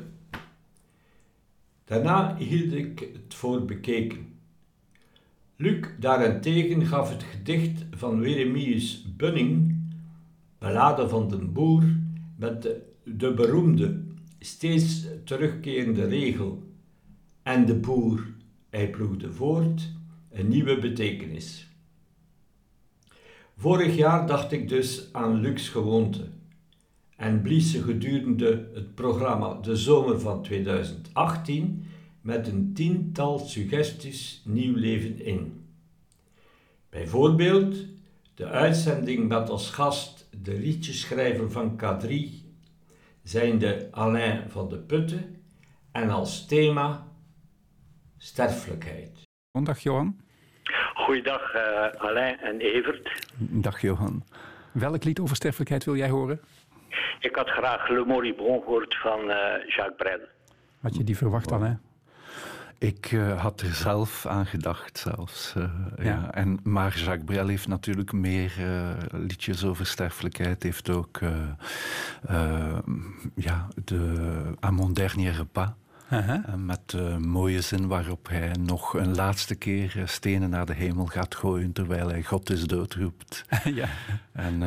Daarna 1.86 2.36
hield 2.38 2.74
ik 2.74 3.00
het 3.00 3.34
voor 3.34 3.66
bekeken. 3.66 4.28
Luc 5.56 5.86
daarentegen 6.00 6.86
gaf 6.86 7.10
het 7.10 7.24
gedicht 7.24 7.86
van 7.92 8.20
Weremius 8.20 9.06
Bunning, 9.18 9.76
Ballade 10.60 11.10
van 11.10 11.30
den 11.30 11.54
Boer, 11.54 11.84
met 12.36 12.62
de, 12.62 12.82
de 13.04 13.34
beroemde, 13.34 14.12
steeds 14.44 15.06
terugkerende 15.24 16.06
regel: 16.06 16.64
En 17.44 17.66
de 17.66 17.76
boer 17.76 18.34
hij 18.70 18.90
ploegde 18.90 19.32
voort, 19.32 19.90
een 20.32 20.48
nieuwe 20.48 20.80
betekenis. 20.80 21.68
Vorig 23.58 23.96
jaar 23.96 24.28
dacht 24.28 24.52
ik 24.52 24.70
dus 24.70 25.10
aan 25.12 25.42
Lux 25.42 25.70
Gewoonte 25.70 26.28
en 27.16 27.42
blies 27.42 27.72
ze 27.72 27.82
gedurende 27.82 28.70
het 28.74 28.96
programma 28.96 29.54
De 29.62 29.76
Zomer 29.76 30.20
van 30.20 30.44
2018 30.44 31.86
met 32.22 32.48
een 32.48 32.74
tiental 32.74 33.40
suggesties 33.40 34.42
nieuw 34.46 34.76
leven 34.76 35.26
in. 35.26 35.66
Bijvoorbeeld 36.90 37.76
de 38.36 38.46
uitzending 38.46 39.28
met 39.28 39.50
als 39.50 39.70
gast 39.70 40.28
de 40.44 40.60
liedjeschrijver 40.60 41.52
van 41.52 41.80
K3, 41.82 42.43
zijnde 43.24 43.88
Alain 43.92 44.50
van 44.50 44.70
de 44.70 44.80
Putten, 44.80 45.46
en 45.92 46.10
als 46.10 46.46
thema 46.46 47.08
sterfelijkheid. 48.18 49.22
Dag 49.64 49.80
Johan. 49.80 50.20
Goeiedag 50.94 51.56
uh, 51.56 51.62
Alain 51.98 52.40
en 52.40 52.60
Evert. 52.60 53.26
Dag 53.38 53.82
Johan. 53.82 54.24
Welk 54.72 55.04
lied 55.04 55.20
over 55.20 55.36
sterfelijkheid 55.36 55.86
wil 55.86 55.96
jij 55.96 56.10
horen? 56.10 56.42
Ik 57.20 57.36
had 57.36 57.50
graag 57.50 57.90
Le 57.90 58.06
Moribond 58.06 58.64
gehoord 58.64 58.96
van 58.96 59.20
uh, 59.20 59.36
Jacques 59.68 59.96
Brel. 59.98 60.20
Had 60.82 60.96
je 60.96 61.04
die 61.04 61.18
verwacht 61.18 61.50
dan, 61.50 61.64
hè? 61.64 61.74
Ik 62.84 63.12
uh, 63.12 63.42
had 63.42 63.62
er 63.62 63.74
zelf 63.74 64.26
aan 64.26 64.46
gedacht, 64.46 64.98
zelfs. 64.98 65.54
Uh, 65.58 65.64
ja. 65.98 66.04
ja. 66.04 66.34
En, 66.34 66.60
maar 66.64 66.98
Jacques 66.98 67.24
Brel 67.26 67.48
heeft 67.48 67.68
natuurlijk 67.68 68.12
meer 68.12 68.54
uh, 68.60 68.90
liedjes 69.12 69.64
over 69.66 69.86
sterfelijkheid. 69.86 70.64
Heeft 70.64 70.90
ook 70.90 71.20
ja, 73.36 73.68
de 73.84 74.56
À 74.66 74.72
mon 74.72 74.94
dernier 74.94 75.46
pas. 75.52 75.70
-huh. 76.08 76.56
Met 76.56 76.80
de 76.86 77.18
mooie 77.20 77.62
zin 77.62 77.88
waarop 77.88 78.28
hij 78.28 78.52
nog 78.60 78.94
een 78.94 79.16
laatste 79.16 79.56
keer 79.56 80.02
stenen 80.06 80.50
naar 80.50 80.66
de 80.66 80.74
hemel 80.74 81.06
gaat 81.06 81.36
gooien 81.36 81.72
terwijl 81.72 82.08
hij 82.08 82.24
God 82.24 82.50
is 82.50 82.64
dood 82.64 82.94
roept. 82.94 83.46
ja. 83.82 83.88
En 84.32 84.58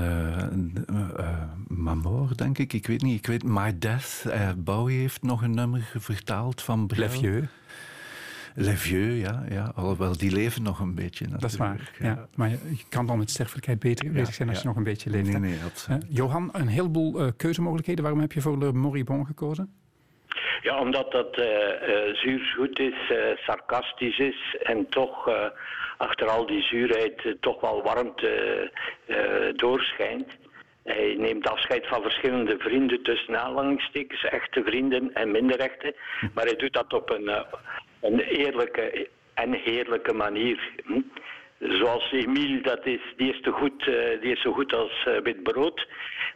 Mamor, 1.69 2.37
denk 2.37 2.59
ik, 2.59 2.73
ik 2.73 2.87
weet 2.87 3.03
niet, 3.03 3.19
ik 3.19 3.27
weet 3.27 3.45
My 3.45 3.79
Death. 3.79 4.25
Bowie 4.57 4.99
heeft 4.99 5.23
nog 5.23 5.43
een 5.43 5.55
nummer 5.55 5.91
vertaald 5.95 6.63
van 6.63 6.87
Brel. 6.87 7.45
Vieux. 8.57 8.71
Le 8.71 8.77
Vieux, 8.77 9.21
ja, 9.21 9.45
ja. 9.49 9.73
Alhoewel, 9.75 10.17
die 10.17 10.33
leven 10.33 10.63
nog 10.63 10.81
een 10.81 10.95
beetje 10.95 11.25
natuurlijk. 11.25 11.41
Dat 11.41 11.51
is 11.51 11.57
waar, 11.57 11.93
ja. 11.99 12.07
ja. 12.07 12.29
Maar 12.35 12.49
je, 12.49 12.59
je, 12.77 12.85
kan 12.89 13.07
dan 13.07 13.19
met 13.19 13.31
sterfelijkheid 13.31 13.79
beter 13.79 14.13
bezig 14.13 14.35
zijn 14.35 14.49
als 14.49 14.63
je 14.63 14.67
nog 14.67 14.77
een 14.77 14.83
beetje 14.83 15.11
leeft. 15.11 15.31
Nee, 15.31 15.41
nee, 15.41 15.59
absoluut. 15.65 16.05
Johan, 16.09 16.49
een 16.53 16.69
heleboel 16.69 17.33
keuzemogelijkheden. 17.37 18.03
Waarom 18.03 18.21
heb 18.21 18.33
je 18.33 18.41
voor 18.41 18.59
Le 18.59 18.73
Moribond 18.73 19.27
gekozen? 19.27 19.73
Ja, 20.63 20.79
omdat 20.79 21.13
dat 21.13 21.39
uh, 21.39 21.45
uh, 21.45 22.15
zuurzoet 22.15 22.79
is, 22.79 23.11
uh, 23.11 23.19
sarcastisch 23.37 24.19
is 24.19 24.57
en 24.63 24.89
toch 24.89 25.31
achter 25.97 26.29
al 26.29 26.47
die 26.47 26.63
zuurheid 26.63 27.37
toch 27.41 27.61
wel 27.61 27.83
warmte 27.83 28.71
doorschijnt. 29.57 30.27
Hij 30.87 31.15
neemt 31.19 31.49
afscheid 31.49 31.87
van 31.87 32.03
verschillende 32.03 32.59
vrienden 32.59 33.03
tussen 33.03 33.41
aanhalingstekens, 33.41 34.25
echte 34.25 34.63
vrienden 34.65 35.15
en 35.15 35.31
minder 35.31 35.59
echte. 35.59 35.95
Maar 36.35 36.45
hij 36.45 36.57
doet 36.57 36.73
dat 36.73 36.93
op 36.93 37.11
een, 37.11 37.31
een 38.01 38.21
eerlijke 38.21 39.09
en 39.35 39.53
heerlijke 39.53 40.15
manier. 40.15 40.71
Zoals 41.59 42.13
Emile, 42.13 42.61
dat 42.61 42.87
is, 42.87 43.01
die, 43.17 43.33
is 43.33 43.41
te 43.41 43.51
goed, 43.51 43.87
uh, 43.87 44.21
die 44.21 44.33
is 44.33 44.41
zo 44.41 44.53
goed 44.53 44.73
als 44.75 45.07
uh, 45.09 45.17
wit 45.23 45.43
brood. 45.43 45.87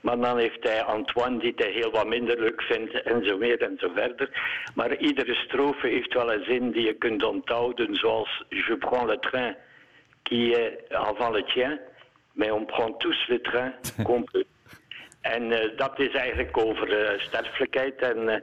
Maar 0.00 0.20
dan 0.20 0.38
heeft 0.38 0.62
hij 0.62 0.82
Antoine, 0.82 1.38
die 1.38 1.52
hij 1.56 1.70
heel 1.70 1.90
wat 1.90 2.06
minder 2.06 2.40
leuk 2.40 2.62
vindt, 2.62 3.02
en 3.02 3.24
zo 3.24 3.38
meer 3.38 3.62
en 3.62 3.76
zo 3.78 3.90
verder. 3.94 4.28
Maar 4.74 4.96
iedere 4.96 5.34
strofe 5.34 5.86
heeft 5.86 6.14
wel 6.14 6.32
een 6.32 6.44
zin 6.44 6.70
die 6.70 6.86
je 6.86 6.94
kunt 6.94 7.24
onthouden, 7.24 7.94
zoals 7.94 8.44
Je 8.48 8.76
prends 8.78 9.06
le 9.06 9.18
train 9.18 9.56
qui 10.22 10.52
est 10.52 10.92
avant 10.92 11.34
le 11.34 11.44
tien, 11.44 11.80
mais 12.32 12.50
on 12.50 12.64
prend 12.64 12.98
tous 12.98 13.26
le 13.28 13.40
train 13.40 13.72
complet. 14.04 14.46
en 15.20 15.42
uh, 15.50 15.76
dat 15.76 15.98
is 15.98 16.14
eigenlijk 16.14 16.56
over 16.56 17.16
sterfelijkheid. 17.18 18.02
En 18.02 18.42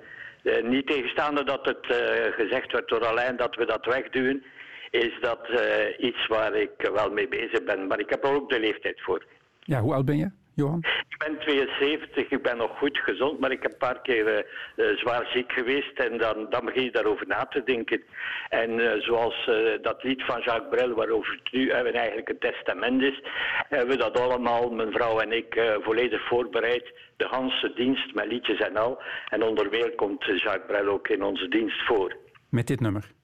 niet 0.70 0.88
tegenstaande 0.88 1.44
dat 1.44 1.66
het 1.66 1.86
gezegd 2.34 2.72
werd 2.72 2.88
door 2.88 3.06
Alain 3.06 3.36
dat 3.38 3.56
we 3.56 3.66
dat 3.66 3.86
wegduwen 3.86 4.44
is 4.92 5.18
dat 5.22 5.50
uh, 5.50 5.60
iets 6.08 6.28
waar 6.28 6.56
ik 6.56 6.90
wel 6.94 7.12
mee 7.12 7.28
bezig 7.28 7.64
ben. 7.64 7.88
Maar 7.88 8.00
ik 8.00 8.10
heb 8.10 8.24
er 8.24 8.34
ook 8.34 8.50
de 8.50 8.60
leeftijd 8.60 9.02
voor. 9.02 9.26
Ja, 9.60 9.80
hoe 9.80 9.94
oud 9.94 10.06
ben 10.06 10.18
je, 10.18 10.30
Johan? 10.58 10.84
Ik 11.10 11.18
ben 11.18 11.40
72, 11.40 12.30
ik 12.30 12.42
ben 12.42 12.58
nog 12.58 12.78
goed 12.78 12.98
gezond, 12.98 13.40
maar 13.40 13.52
ik 13.52 13.62
heb 13.62 13.72
een 13.72 13.78
paar 13.78 14.02
keer 14.02 14.26
uh, 14.28 14.44
uh, 14.76 14.98
zwaar 14.98 15.30
ziek 15.34 15.52
geweest 15.52 16.00
en 16.00 16.18
dan, 16.18 16.48
dan 16.50 16.66
begin 16.66 16.84
je 16.84 16.92
daarover 16.92 17.28
na 17.28 17.46
te 17.46 17.64
denken. 17.64 18.02
En 18.50 19.02
zoals 19.02 19.50
dat 19.82 20.04
lied 20.04 20.24
van 20.24 20.42
Jacques 20.42 20.70
Brel, 20.70 20.96
waarover 20.96 21.40
het 21.44 21.52
nu 21.52 21.70
eigenlijk 21.70 22.30
een 22.30 22.40
testament 22.40 23.02
is, 23.02 23.22
hebben 23.70 23.90
we 23.90 23.98
dat 23.98 24.20
allemaal, 24.20 24.70
mijn 24.70 24.92
vrouw 24.92 25.20
en 25.20 25.32
ik, 25.32 25.78
volledig 25.82 26.28
voorbereid. 26.28 26.94
De 27.18 27.26
Hanse 27.26 27.74
dienst 27.76 28.14
met 28.14 28.28
liedjes 28.28 28.60
en 28.60 28.78
al. 28.78 29.02
En 29.30 29.44
onderwijl 29.44 29.92
komt 29.96 30.24
Jacques 30.26 30.66
Brel 30.68 30.88
ook 30.88 31.08
in 31.08 31.24
onze 31.24 31.48
dienst 31.48 31.86
voor. 31.86 32.16
Met 32.50 32.68
dit 32.68 32.80
nummer? 32.80 33.16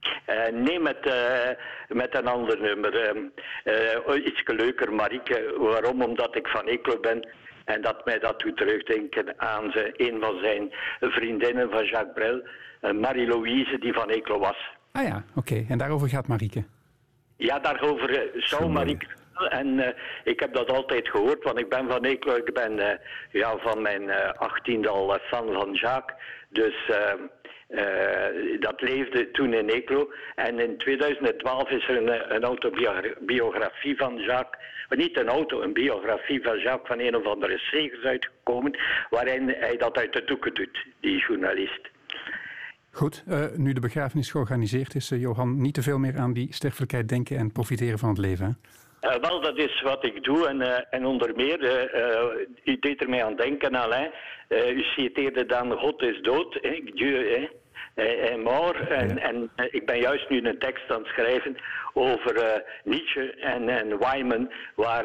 Uh, 0.00 0.46
nee, 0.52 0.80
met, 0.80 1.06
uh, 1.06 1.48
met 1.88 2.14
een 2.14 2.26
ander 2.26 2.60
nummer. 2.60 3.16
Uh, 3.64 4.26
iets 4.26 4.42
leuker, 4.46 4.92
Marieke. 4.94 5.54
Waarom? 5.58 6.02
Omdat 6.02 6.36
ik 6.36 6.48
van 6.48 6.66
Eeklo 6.66 6.98
ben. 7.00 7.28
En 7.64 7.82
dat 7.82 8.04
mij 8.04 8.18
dat 8.18 8.40
doet 8.40 8.56
terugdenken 8.56 9.40
aan 9.40 9.72
een 9.96 10.20
van 10.20 10.38
zijn 10.42 10.72
vriendinnen 11.00 11.70
van 11.70 11.84
Jacques 11.84 12.14
Brel. 12.14 12.42
Marie-Louise, 12.94 13.78
die 13.78 13.92
van 13.92 14.08
Eeklo 14.08 14.38
was. 14.38 14.56
Ah 14.92 15.06
ja, 15.06 15.24
oké. 15.34 15.52
Okay. 15.52 15.66
En 15.68 15.78
daarover 15.78 16.08
gaat 16.08 16.26
Marieke? 16.26 16.64
Ja, 17.36 17.58
daarover 17.58 18.30
zou 18.34 18.68
Marieke... 18.68 19.06
En 19.48 19.94
ik 20.24 20.40
heb 20.40 20.54
dat 20.54 20.70
altijd 20.70 21.08
gehoord, 21.08 21.44
want 21.44 21.58
ik 21.58 21.68
ben 21.68 21.90
van 21.90 22.04
Eeklo. 22.04 22.34
Ik 22.34 22.54
ben 22.54 23.00
ja, 23.30 23.56
van 23.56 23.82
mijn 23.82 24.10
achttiende 24.36 24.88
al 24.88 25.18
fan 25.22 25.52
van 25.52 25.72
Jacques. 25.72 26.16
Dus... 26.48 26.90
Uh, 27.70 28.60
dat 28.60 28.80
leefde 28.80 29.30
toen 29.30 29.54
in 29.54 29.68
Eeklo. 29.68 30.12
En 30.34 30.58
in 30.58 30.78
2012 30.78 31.70
is 31.70 31.88
er 31.88 31.96
een, 31.96 32.34
een 32.34 32.42
autobiografie 32.42 33.96
van 33.96 34.16
Jacques, 34.16 34.64
maar 34.88 34.98
niet 34.98 35.18
een 35.18 35.28
auto, 35.28 35.62
een 35.62 35.72
biografie 35.72 36.42
van 36.42 36.58
Jacques 36.58 36.88
van 36.88 37.06
een 37.06 37.16
of 37.16 37.26
andere 37.26 37.58
zegers 37.58 38.04
uitgekomen, 38.04 38.78
waarin 39.10 39.48
hij 39.48 39.76
dat 39.76 39.98
uit 39.98 40.12
de 40.12 40.24
doeken 40.24 40.54
doet, 40.54 40.86
die 41.00 41.24
journalist. 41.26 41.90
Goed, 42.92 43.24
uh, 43.28 43.44
nu 43.56 43.72
de 43.72 43.80
begrafenis 43.80 44.30
georganiseerd 44.30 44.94
is, 44.94 45.10
uh, 45.10 45.20
Johan, 45.20 45.60
niet 45.60 45.74
te 45.74 45.82
veel 45.82 45.98
meer 45.98 46.18
aan 46.18 46.32
die 46.32 46.54
sterfelijkheid 46.54 47.08
denken 47.08 47.36
en 47.36 47.52
profiteren 47.52 47.98
van 47.98 48.08
het 48.08 48.18
leven. 48.18 48.46
Hè? 48.46 48.52
Uh, 49.10 49.20
wel, 49.20 49.40
dat 49.40 49.58
is 49.58 49.82
wat 49.82 50.04
ik 50.04 50.24
doe 50.24 50.46
en, 50.46 50.60
uh, 50.60 50.78
en 50.90 51.06
onder 51.06 51.34
meer, 51.36 51.62
uh, 51.62 52.46
u 52.64 52.78
deed 52.78 53.02
er 53.02 53.08
mij 53.08 53.24
aan 53.24 53.36
denken, 53.36 53.74
Alain. 53.74 54.10
u 54.48 54.82
citeerde 54.82 55.46
dan 55.46 55.72
God 55.72 56.02
is 56.02 56.20
dood, 56.22 56.58
hè, 56.60 56.80
Dieu, 56.94 57.28
hè. 57.28 57.48
En 57.94 58.40
mort. 58.40 58.88
En, 58.88 59.08
ja. 59.08 59.16
en 59.16 59.50
ik 59.70 59.86
ben 59.86 59.98
juist 60.00 60.28
nu 60.28 60.44
een 60.44 60.58
tekst 60.58 60.90
aan 60.90 60.98
het 60.98 61.06
schrijven 61.06 61.56
over 61.92 62.62
Nietzsche 62.84 63.34
en, 63.34 63.68
en 63.68 63.98
Wyman, 63.98 64.52
waar 64.74 65.04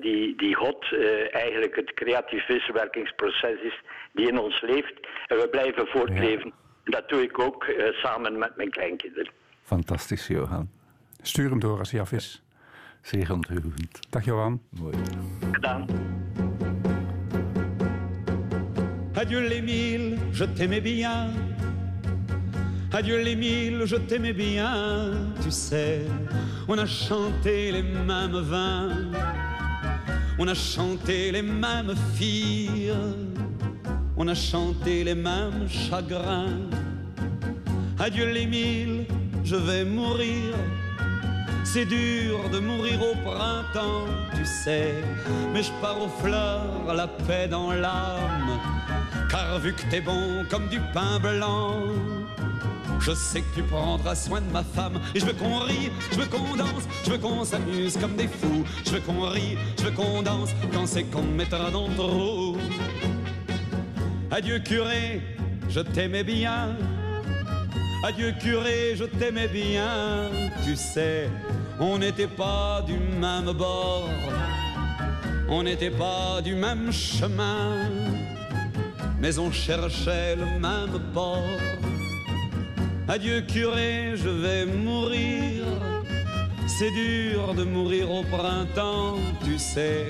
die, 0.00 0.36
die 0.36 0.54
God 0.54 0.86
eigenlijk 1.30 1.76
het 1.76 1.94
creatief 1.94 2.46
wisselwerkingsproces 2.46 3.60
is 3.62 3.80
die 4.12 4.28
in 4.28 4.38
ons 4.38 4.60
leeft. 4.60 4.94
En 5.26 5.36
we 5.36 5.48
blijven 5.48 5.86
voortleven. 5.86 6.46
Ja. 6.46 6.52
Dat 6.84 7.08
doe 7.08 7.22
ik 7.22 7.38
ook 7.38 7.64
samen 7.92 8.38
met 8.38 8.56
mijn 8.56 8.70
kleinkinderen. 8.70 9.32
Fantastisch, 9.62 10.26
Johan. 10.26 10.68
Stuur 11.22 11.50
hem 11.50 11.60
door 11.60 11.78
als 11.78 11.90
hij 11.90 12.00
af 12.00 12.12
is. 12.12 12.42
Zeer 13.02 13.32
ontroerend. 13.32 14.00
Dag 14.10 14.24
Johan. 14.24 14.62
Mooi. 14.80 14.96
Gedaan. 15.52 15.86
Adieu 19.14 19.40
l'Émile, 19.40 20.18
je 20.32 20.44
t'aimais 20.52 20.82
bien. 20.82 21.53
Adieu 22.96 23.20
l'Émile, 23.20 23.82
je 23.86 23.96
t'aimais 23.96 24.32
bien. 24.32 25.10
Tu 25.42 25.50
sais, 25.50 26.02
on 26.68 26.78
a 26.78 26.86
chanté 26.86 27.72
les 27.72 27.82
mêmes 27.82 28.38
vins. 28.38 29.10
On 30.38 30.46
a 30.46 30.54
chanté 30.54 31.32
les 31.32 31.42
mêmes 31.42 31.92
filles. 32.14 32.92
On 34.16 34.28
a 34.28 34.34
chanté 34.36 35.02
les 35.02 35.16
mêmes 35.16 35.68
chagrins. 35.68 36.60
Adieu 37.98 38.30
l'Émile, 38.30 39.06
je 39.42 39.56
vais 39.56 39.84
mourir. 39.84 40.54
C'est 41.64 41.86
dur 41.86 42.48
de 42.52 42.60
mourir 42.60 43.00
au 43.02 43.16
printemps, 43.28 44.06
tu 44.36 44.44
sais, 44.44 44.94
mais 45.52 45.64
je 45.64 45.72
pars 45.80 46.00
aux 46.00 46.20
fleurs, 46.22 46.94
la 46.94 47.08
paix 47.08 47.48
dans 47.48 47.72
l'âme, 47.72 48.60
car 49.28 49.58
vu 49.58 49.72
que 49.72 49.82
t'es 49.90 50.00
bon 50.00 50.44
comme 50.48 50.68
du 50.68 50.78
pain 50.92 51.18
blanc, 51.18 51.88
je 53.00 53.12
sais 53.12 53.40
que 53.42 53.54
tu 53.54 53.62
prendras 53.62 54.14
soin 54.14 54.40
de 54.40 54.50
ma 54.50 54.62
femme, 54.62 55.00
et 55.14 55.20
je 55.20 55.26
veux 55.26 55.32
qu'on 55.32 55.58
rie, 55.60 55.90
je 56.12 56.16
veux 56.16 56.26
qu'on 56.26 56.56
danse, 56.56 56.84
je 57.04 57.10
veux 57.10 57.18
qu'on 57.18 57.44
s'amuse 57.44 57.96
comme 57.96 58.16
des 58.16 58.28
fous, 58.28 58.64
je 58.84 58.90
veux 58.92 59.00
qu'on 59.00 59.28
rie, 59.28 59.56
je 59.78 59.84
veux 59.84 59.90
qu'on 59.90 60.22
danse, 60.22 60.50
quand 60.72 60.86
c'est 60.86 61.04
qu'on 61.04 61.22
me 61.22 61.34
mettra 61.34 61.70
dans 61.70 61.88
le 61.88 61.94
trou. 61.94 62.56
Adieu 64.30 64.58
curé, 64.58 65.20
je 65.68 65.80
t'aimais 65.80 66.24
bien. 66.24 66.76
Adieu 68.04 68.34
curé, 68.38 68.94
je 68.96 69.04
t'aimais 69.04 69.48
bien, 69.48 70.28
tu 70.62 70.76
sais, 70.76 71.30
on 71.80 71.96
n'était 71.98 72.26
pas 72.26 72.82
du 72.86 72.98
même 72.98 73.50
bord, 73.52 74.10
on 75.48 75.62
n'était 75.62 75.90
pas 75.90 76.42
du 76.42 76.54
même 76.54 76.92
chemin, 76.92 77.88
mais 79.18 79.38
on 79.38 79.50
cherchait 79.50 80.36
le 80.36 80.44
même 80.60 81.00
port. 81.14 81.40
Adieu 83.06 83.42
curé, 83.42 84.14
je 84.16 84.30
vais 84.30 84.64
mourir. 84.64 85.64
C'est 86.66 86.90
dur 86.90 87.54
de 87.54 87.62
mourir 87.62 88.10
au 88.10 88.22
printemps, 88.22 89.16
tu 89.44 89.58
sais, 89.58 90.06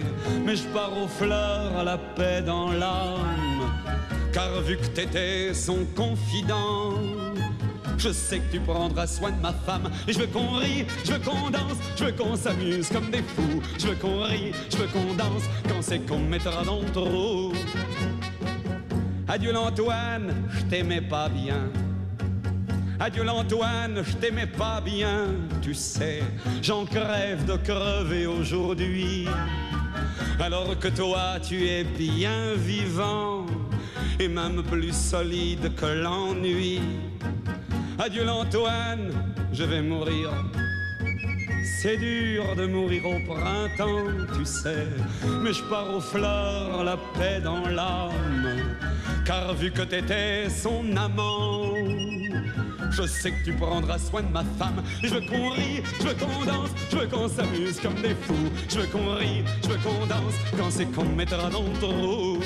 mais 0.46 0.54
je 0.54 0.62
pars 0.68 0.96
aux 0.96 1.08
fleurs 1.08 1.76
à 1.76 1.82
la 1.84 1.98
paix 1.98 2.40
dans 2.40 2.70
l'âme, 2.70 3.70
car 4.32 4.62
vu 4.62 4.76
que 4.78 4.86
t'étais 4.86 5.52
son 5.52 5.84
confident, 5.96 6.94
je 7.98 8.10
sais 8.12 8.38
que 8.38 8.52
tu 8.52 8.60
prendras 8.60 9.08
soin 9.08 9.32
de 9.32 9.40
ma 9.40 9.52
femme. 9.52 9.90
Et 10.06 10.12
je 10.12 10.20
veux 10.20 10.26
qu'on 10.28 10.52
rie, 10.52 10.86
je 11.04 11.12
veux 11.12 11.18
qu'on 11.18 11.50
danse, 11.50 11.78
je 11.96 12.04
veux 12.04 12.12
qu'on 12.12 12.36
s'amuse 12.36 12.88
comme 12.88 13.10
des 13.10 13.22
fous. 13.22 13.60
Je 13.78 13.88
veux 13.88 13.96
qu'on 13.96 14.22
rie, 14.22 14.52
je 14.70 14.76
veux 14.76 14.86
qu'on 14.86 15.14
danse 15.14 15.42
quand 15.68 15.82
c'est 15.82 15.98
qu'on 15.98 16.18
mettra 16.18 16.64
dans 16.64 16.80
le 16.80 16.90
trou. 16.90 17.52
Adieu 19.26 19.52
l'Antoine, 19.52 20.34
je 20.50 20.62
t'aimais 20.64 21.00
pas 21.00 21.28
bien. 21.28 21.70
Adieu 23.00 23.24
l'Antoine, 23.24 24.02
je 24.06 24.12
t'aimais 24.16 24.46
pas 24.46 24.80
bien, 24.80 25.26
tu 25.60 25.74
sais, 25.74 26.22
j'en 26.62 26.84
crève 26.84 27.44
de 27.44 27.56
crever 27.56 28.26
aujourd'hui. 28.26 29.26
Alors 30.38 30.78
que 30.78 30.88
toi, 30.88 31.40
tu 31.42 31.66
es 31.66 31.82
bien 31.82 32.54
vivant 32.56 33.46
et 34.20 34.28
même 34.28 34.62
plus 34.62 34.94
solide 34.94 35.74
que 35.74 35.86
l'ennui. 35.86 36.80
Adieu 37.98 38.24
l'Antoine, 38.24 39.10
je 39.52 39.64
vais 39.64 39.82
mourir. 39.82 40.30
C'est 41.80 41.96
dur 41.96 42.54
de 42.56 42.66
mourir 42.66 43.02
au 43.06 43.18
printemps, 43.26 44.06
tu 44.36 44.44
sais, 44.44 44.86
mais 45.42 45.52
je 45.52 45.62
pars 45.64 45.94
aux 45.94 46.00
fleurs, 46.00 46.84
la 46.84 46.96
paix 47.18 47.40
dans 47.42 47.68
l'âme, 47.68 48.76
car 49.24 49.52
vu 49.54 49.70
que 49.70 49.82
t'étais 49.82 50.48
son 50.48 50.96
amant, 50.96 51.74
je 52.96 53.06
sais 53.06 53.32
que 53.32 53.44
tu 53.44 53.52
prendras 53.52 53.98
soin 53.98 54.22
de 54.22 54.32
ma 54.32 54.44
femme. 54.58 54.82
Je 55.02 55.14
veux 55.14 55.20
qu'on 55.20 55.50
rie, 55.50 55.82
je 56.00 56.06
veux 56.08 56.14
qu'on 56.14 56.44
danse, 56.44 56.70
je 56.90 56.96
veux 56.96 57.06
qu'on 57.06 57.28
s'amuse 57.28 57.80
comme 57.80 58.00
des 58.00 58.14
fous. 58.14 58.50
Je 58.68 58.80
veux 58.80 58.86
qu'on 58.86 59.14
rie, 59.16 59.42
je 59.62 59.68
veux 59.68 59.78
qu'on 59.78 60.06
danse 60.06 60.34
quand 60.56 60.70
c'est 60.70 60.86
qu'on 60.86 61.04
mettra 61.04 61.50
dans 61.50 61.62
le 61.62 61.78
trou. 61.80 62.38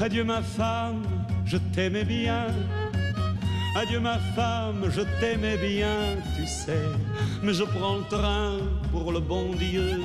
Adieu 0.00 0.24
ma 0.24 0.42
femme, 0.42 1.02
je 1.44 1.58
t'aimais 1.72 2.04
bien. 2.04 2.46
Adieu 3.76 4.00
ma 4.00 4.18
femme, 4.36 4.84
je 4.90 5.02
t'aimais 5.20 5.56
bien, 5.56 6.16
tu 6.36 6.46
sais, 6.46 6.88
mais 7.42 7.54
je 7.54 7.64
prends 7.64 7.96
le 7.98 8.04
train 8.04 8.58
pour 8.90 9.12
le 9.12 9.20
bon 9.20 9.54
Dieu. 9.54 10.00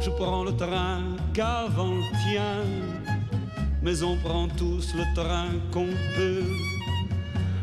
Je 0.00 0.10
prends 0.10 0.44
le 0.44 0.54
train 0.54 1.00
qu'avant 1.32 1.94
le 1.94 2.30
tien, 2.30 2.62
mais 3.82 4.02
on 4.02 4.16
prend 4.18 4.48
tous 4.48 4.94
le 4.94 5.04
train 5.14 5.48
qu'on 5.72 5.88
peut. 6.14 6.73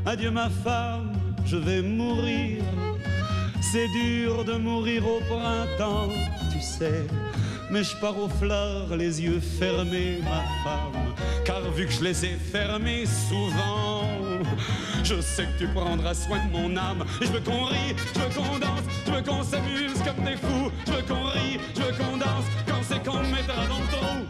Adieu 0.05 0.31
ma 0.31 0.49
femme, 0.49 1.13
je 1.45 1.57
vais 1.57 1.81
mourir. 1.81 2.63
C'est 3.61 3.87
dur 3.89 4.43
de 4.43 4.53
mourir 4.53 5.07
au 5.07 5.19
printemps, 5.19 6.09
tu 6.51 6.59
sais, 6.59 7.05
mais 7.69 7.83
je 7.83 7.95
pars 7.97 8.17
aux 8.17 8.27
fleurs, 8.27 8.97
les 8.97 9.21
yeux 9.21 9.39
fermés, 9.39 10.19
ma 10.23 10.41
femme, 10.63 11.13
car 11.45 11.61
vu 11.71 11.85
que 11.85 11.93
je 11.93 12.03
les 12.03 12.25
ai 12.25 12.35
fermés 12.35 13.05
souvent, 13.05 14.03
je 15.03 15.21
sais 15.21 15.45
que 15.45 15.59
tu 15.59 15.67
prendras 15.67 16.15
soin 16.15 16.39
de 16.47 16.51
mon 16.51 16.75
âme. 16.75 17.05
Et 17.21 17.27
je 17.27 17.31
veux 17.31 17.39
qu'on 17.39 17.65
rie, 17.65 17.95
je 18.13 18.19
veux 18.19 18.29
qu'on 18.35 18.57
danse, 18.57 18.83
je 19.05 19.11
veux 19.11 19.21
qu'on 19.21 19.43
s'amuse 19.43 20.01
comme 20.03 20.25
des 20.25 20.37
fous. 20.37 20.71
Je 20.87 20.91
veux 20.91 21.03
qu'on 21.03 21.25
rie, 21.25 21.59
je 21.75 21.81
veux 21.81 21.91
qu'on 21.97 22.17
quand 22.67 22.81
c'est 22.81 23.03
qu'on 23.05 23.23
mettra 23.29 23.67
dans 23.67 23.79
le 23.79 23.87
trou. 23.91 24.25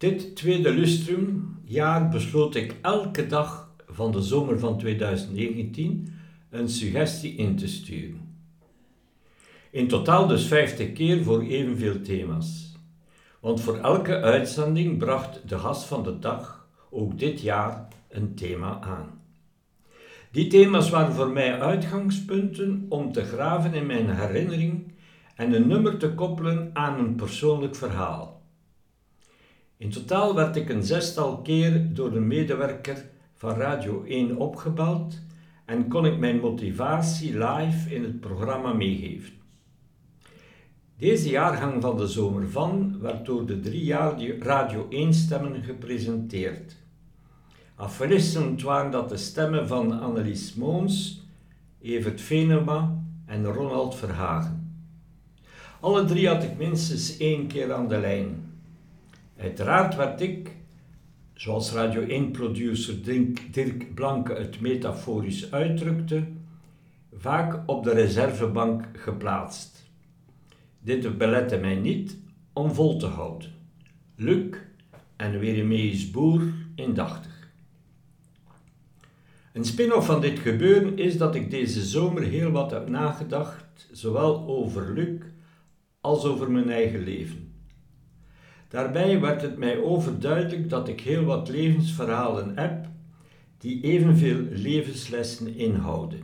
Dit 0.00 0.34
tweede 0.34 0.66
lustrum? 0.66 1.59
Jaar 1.70 2.08
besloot 2.08 2.54
ik 2.54 2.76
elke 2.82 3.26
dag 3.26 3.74
van 3.86 4.12
de 4.12 4.22
zomer 4.22 4.58
van 4.58 4.78
2019 4.78 6.12
een 6.50 6.68
suggestie 6.68 7.34
in 7.34 7.56
te 7.56 7.68
sturen. 7.68 8.34
In 9.70 9.88
totaal 9.88 10.26
dus 10.26 10.46
50 10.46 10.92
keer 10.92 11.24
voor 11.24 11.42
evenveel 11.42 12.00
thema's. 12.02 12.76
Want 13.40 13.60
voor 13.60 13.78
elke 13.78 14.20
uitzending 14.20 14.98
bracht 14.98 15.48
de 15.48 15.58
gast 15.58 15.84
van 15.84 16.02
de 16.02 16.18
dag 16.18 16.68
ook 16.90 17.18
dit 17.18 17.40
jaar 17.40 17.88
een 18.08 18.34
thema 18.34 18.80
aan. 18.80 19.20
Die 20.30 20.46
thema's 20.46 20.90
waren 20.90 21.14
voor 21.14 21.30
mij 21.30 21.60
uitgangspunten 21.60 22.86
om 22.88 23.12
te 23.12 23.24
graven 23.24 23.74
in 23.74 23.86
mijn 23.86 24.10
herinnering 24.10 24.92
en 25.34 25.52
een 25.52 25.68
nummer 25.68 25.98
te 25.98 26.14
koppelen 26.14 26.70
aan 26.72 26.98
een 26.98 27.14
persoonlijk 27.14 27.74
verhaal. 27.74 28.39
In 29.80 29.90
totaal 29.90 30.34
werd 30.34 30.56
ik 30.56 30.68
een 30.68 30.82
zestal 30.82 31.38
keer 31.38 31.94
door 31.94 32.12
een 32.12 32.26
medewerker 32.26 33.04
van 33.34 33.54
Radio 33.54 34.04
1 34.04 34.36
opgebeld 34.36 35.18
en 35.64 35.88
kon 35.88 36.06
ik 36.06 36.18
mijn 36.18 36.40
motivatie 36.40 37.38
live 37.38 37.94
in 37.94 38.02
het 38.02 38.20
programma 38.20 38.72
meegeven. 38.72 39.32
Deze 40.96 41.30
jaargang 41.30 41.82
van 41.82 41.96
de 41.96 42.06
Zomer 42.06 42.50
van 42.50 43.00
werd 43.00 43.26
door 43.26 43.46
de 43.46 43.60
drie 43.60 43.84
jaar 43.84 44.22
Radio 44.38 44.86
1 44.88 45.14
stemmen 45.14 45.62
gepresenteerd. 45.62 46.76
Afwisselend 47.74 48.62
waren 48.62 48.90
dat 48.90 49.08
de 49.08 49.16
stemmen 49.16 49.68
van 49.68 50.00
Annelies 50.00 50.54
Moons, 50.54 51.22
Evert 51.82 52.20
Venema 52.20 53.02
en 53.26 53.44
Ronald 53.44 53.94
Verhagen. 53.94 54.84
Alle 55.80 56.04
drie 56.04 56.28
had 56.28 56.42
ik 56.42 56.56
minstens 56.56 57.16
één 57.16 57.46
keer 57.46 57.72
aan 57.72 57.88
de 57.88 57.98
lijn. 57.98 58.49
Uiteraard 59.40 59.96
werd 59.96 60.20
ik, 60.20 60.56
zoals 61.34 61.72
Radio 61.72 62.28
1-producer 62.28 63.02
Dirk 63.50 63.94
Blanke 63.94 64.32
het 64.32 64.60
metaforisch 64.60 65.52
uitdrukte, 65.52 66.26
vaak 67.12 67.62
op 67.66 67.84
de 67.84 67.92
reservebank 67.92 68.84
geplaatst. 68.92 69.90
Dit 70.80 71.18
belette 71.18 71.56
mij 71.56 71.74
niet 71.74 72.16
om 72.52 72.72
vol 72.72 72.98
te 72.98 73.06
houden. 73.06 73.50
Luc 74.16 74.56
en 75.16 75.38
Weremees 75.38 76.10
Boer 76.10 76.42
indachtig. 76.74 77.50
Een 79.52 79.64
spin-off 79.64 80.06
van 80.06 80.20
dit 80.20 80.38
gebeuren 80.38 80.98
is 80.98 81.18
dat 81.18 81.34
ik 81.34 81.50
deze 81.50 81.82
zomer 81.82 82.22
heel 82.22 82.50
wat 82.50 82.70
heb 82.70 82.88
nagedacht, 82.88 83.88
zowel 83.92 84.46
over 84.46 84.92
Luc 84.92 85.20
als 86.00 86.24
over 86.24 86.50
mijn 86.50 86.70
eigen 86.70 87.02
leven. 87.02 87.49
Daarbij 88.70 89.20
werd 89.20 89.42
het 89.42 89.56
mij 89.56 89.82
overduidelijk 89.82 90.68
dat 90.68 90.88
ik 90.88 91.00
heel 91.00 91.24
wat 91.24 91.48
levensverhalen 91.48 92.56
heb 92.58 92.86
die 93.58 93.82
evenveel 93.82 94.40
levenslessen 94.50 95.54
inhouden. 95.54 96.20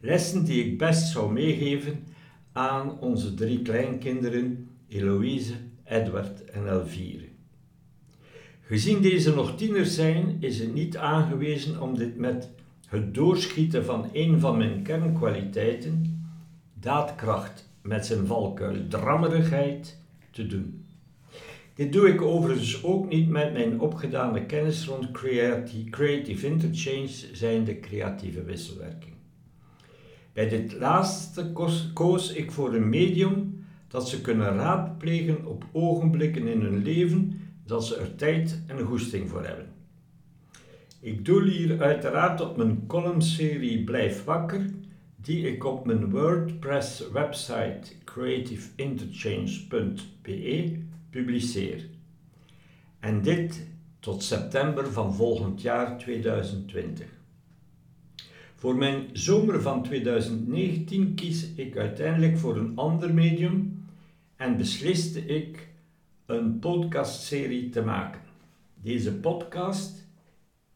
Lessen 0.00 0.44
die 0.44 0.64
ik 0.64 0.78
best 0.78 1.08
zou 1.08 1.32
meegeven 1.32 2.04
aan 2.52 3.00
onze 3.00 3.34
drie 3.34 3.62
kleinkinderen 3.62 4.68
Eloïse, 4.88 5.54
Edward 5.84 6.44
en 6.44 6.68
Elvire. 6.68 7.28
Gezien 8.60 9.02
deze 9.02 9.34
nog 9.34 9.56
tieners 9.56 9.94
zijn, 9.94 10.36
is 10.40 10.58
het 10.58 10.74
niet 10.74 10.96
aangewezen 10.96 11.82
om 11.82 11.98
dit 11.98 12.16
met 12.16 12.50
het 12.86 13.14
doorschieten 13.14 13.84
van 13.84 14.10
een 14.12 14.40
van 14.40 14.56
mijn 14.56 14.82
kernkwaliteiten, 14.82 16.24
daadkracht 16.74 17.68
met 17.82 18.06
zijn 18.06 18.26
valkuil 18.26 18.88
drammerigheid, 18.88 19.98
te 20.30 20.46
doen. 20.46 20.84
Dit 21.80 21.92
doe 21.92 22.08
ik 22.08 22.22
overigens 22.22 22.84
ook 22.84 23.08
niet 23.08 23.28
met 23.28 23.52
mijn 23.52 23.80
opgedane 23.80 24.46
kennis 24.46 24.86
rond 24.86 25.10
creative 25.90 26.46
interchange, 26.46 27.28
zijnde 27.32 27.80
creatieve 27.80 28.42
wisselwerking. 28.42 29.14
Bij 30.32 30.48
dit 30.48 30.72
laatste 30.72 31.52
koos 31.92 32.32
ik 32.32 32.50
voor 32.50 32.74
een 32.74 32.88
medium 32.88 33.64
dat 33.88 34.08
ze 34.08 34.20
kunnen 34.20 34.56
raadplegen 34.56 35.46
op 35.46 35.64
ogenblikken 35.72 36.46
in 36.46 36.60
hun 36.60 36.82
leven 36.82 37.40
dat 37.66 37.86
ze 37.86 37.96
er 37.96 38.14
tijd 38.14 38.62
en 38.66 38.80
goesting 38.80 39.28
voor 39.28 39.44
hebben. 39.44 39.66
Ik 41.00 41.24
doel 41.24 41.42
hier 41.42 41.82
uiteraard 41.82 42.40
op 42.40 42.56
mijn 42.56 42.86
columnserie 42.86 43.84
Blijf 43.84 44.24
wakker, 44.24 44.70
die 45.16 45.48
ik 45.48 45.64
op 45.64 45.86
mijn 45.86 46.10
WordPress 46.10 47.10
website 47.10 47.80
creativeinterchange.be 48.04 50.88
publiceer. 51.10 51.88
En 53.00 53.22
dit 53.22 53.66
tot 54.00 54.22
september 54.22 54.92
van 54.92 55.14
volgend 55.14 55.62
jaar 55.62 55.98
2020. 55.98 57.06
Voor 58.54 58.76
mijn 58.76 59.08
zomer 59.12 59.62
van 59.62 59.82
2019 59.82 61.14
kies 61.14 61.54
ik 61.54 61.76
uiteindelijk 61.76 62.38
voor 62.38 62.56
een 62.56 62.76
ander 62.76 63.14
medium 63.14 63.84
en 64.36 64.56
besliste 64.56 65.26
ik 65.26 65.68
een 66.26 66.58
podcastserie 66.58 67.68
te 67.68 67.82
maken. 67.82 68.20
Deze 68.82 69.14
podcast, 69.14 70.06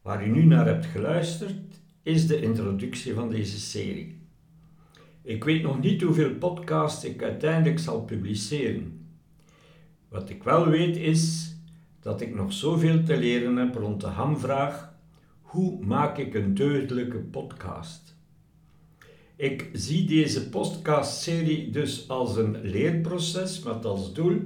waar 0.01 0.27
u 0.27 0.29
nu 0.29 0.45
naar 0.45 0.65
hebt 0.65 0.85
geluisterd, 0.85 1.79
is 2.03 2.27
de 2.27 2.41
introductie 2.41 3.13
van 3.13 3.29
deze 3.29 3.59
serie. 3.59 4.17
Ik 5.21 5.43
weet 5.43 5.63
nog 5.63 5.79
niet 5.79 6.01
hoeveel 6.01 6.35
podcasts 6.35 7.05
ik 7.05 7.23
uiteindelijk 7.23 7.79
zal 7.79 8.01
publiceren. 8.01 8.94
Wat 10.15 10.29
ik 10.29 10.43
wel 10.43 10.67
weet 10.67 10.97
is 10.97 11.55
dat 11.99 12.21
ik 12.21 12.35
nog 12.35 12.53
zoveel 12.53 13.03
te 13.03 13.17
leren 13.17 13.55
heb 13.55 13.75
rond 13.75 14.01
de 14.01 14.07
hamvraag: 14.07 14.93
hoe 15.41 15.85
maak 15.85 16.17
ik 16.17 16.33
een 16.33 16.53
deugdelijke 16.53 17.17
podcast? 17.17 18.15
Ik 19.35 19.69
zie 19.73 20.07
deze 20.07 20.49
podcastserie 20.49 21.69
dus 21.69 22.09
als 22.09 22.37
een 22.37 22.61
leerproces 22.61 23.63
met 23.63 23.85
als 23.85 24.13
doel 24.13 24.41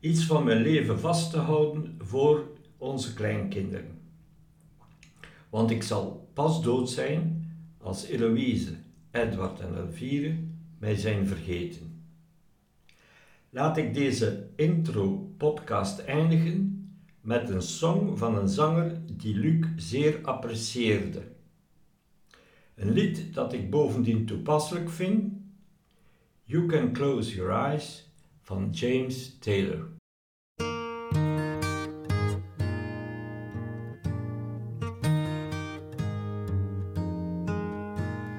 iets 0.00 0.24
van 0.24 0.44
mijn 0.44 0.62
leven 0.62 1.00
vast 1.00 1.30
te 1.30 1.38
houden 1.38 1.94
voor 1.98 2.44
onze 2.76 3.14
kleinkinderen. 3.14 3.98
Want 5.50 5.70
ik 5.70 5.82
zal 5.82 6.28
pas 6.34 6.62
dood 6.62 6.90
zijn 6.90 7.50
als 7.78 8.04
Eloïse, 8.04 8.74
Edward 9.10 9.60
en 9.60 9.76
Elvire 9.76 10.36
mij 10.78 10.94
zijn 10.94 11.26
vergeten. 11.26 11.87
Laat 13.50 13.76
ik 13.76 13.94
deze 13.94 14.48
intro-podcast 14.56 15.98
eindigen 15.98 16.90
met 17.20 17.48
een 17.50 17.62
song 17.62 18.16
van 18.16 18.36
een 18.36 18.48
zanger 18.48 19.00
die 19.12 19.34
Luc 19.34 19.66
zeer 19.76 20.18
apprecieerde. 20.22 21.22
Een 22.74 22.90
lied 22.90 23.34
dat 23.34 23.52
ik 23.52 23.70
bovendien 23.70 24.26
toepasselijk 24.26 24.90
vind, 24.90 25.32
You 26.44 26.66
Can 26.66 26.92
Close 26.92 27.34
Your 27.34 27.50
Eyes 27.50 28.10
van 28.40 28.70
James 28.70 29.38
Taylor. 29.38 29.88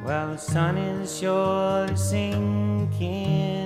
Well, 0.06 0.36
the 0.36 0.38
sun 0.38 0.78
is 0.78 1.18
sinking 2.10 3.59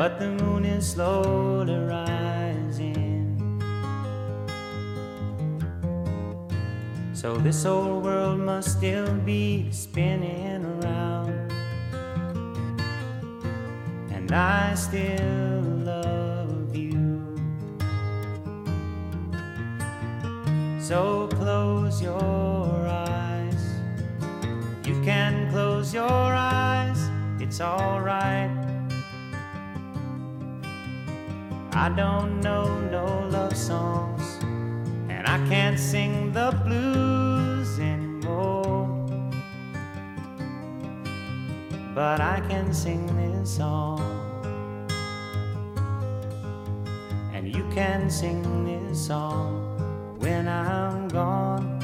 but 0.00 0.18
the 0.18 0.30
moon 0.30 0.64
is 0.64 0.92
slowly 0.92 1.74
rising. 1.74 3.36
So 7.12 7.36
this 7.36 7.66
old 7.66 8.02
world 8.02 8.40
must 8.40 8.78
still 8.78 9.12
be 9.12 9.70
spinning 9.70 10.64
around, 10.64 11.52
and 14.10 14.32
I 14.32 14.72
still 14.74 15.60
love 15.84 16.74
you. 16.74 17.36
So 20.80 21.28
close 21.28 22.00
your 22.00 22.88
eyes. 22.88 23.62
You 24.86 24.98
can 25.02 25.50
close 25.50 25.92
your 25.92 26.08
eyes, 26.08 26.98
it's 27.38 27.60
alright. 27.60 28.69
I 31.72 31.88
don't 31.88 32.40
know 32.40 32.80
no 32.90 33.28
love 33.30 33.56
songs, 33.56 34.38
and 35.08 35.26
I 35.26 35.38
can't 35.48 35.78
sing 35.78 36.32
the 36.32 36.50
blues 36.64 37.78
anymore. 37.78 38.88
But 41.94 42.20
I 42.20 42.40
can 42.48 42.74
sing 42.74 43.06
this 43.16 43.56
song, 43.56 44.00
and 47.32 47.48
you 47.48 47.64
can 47.72 48.10
sing 48.10 48.42
this 48.64 49.06
song 49.06 50.16
when 50.18 50.48
I'm 50.48 51.08
gone. 51.08 51.79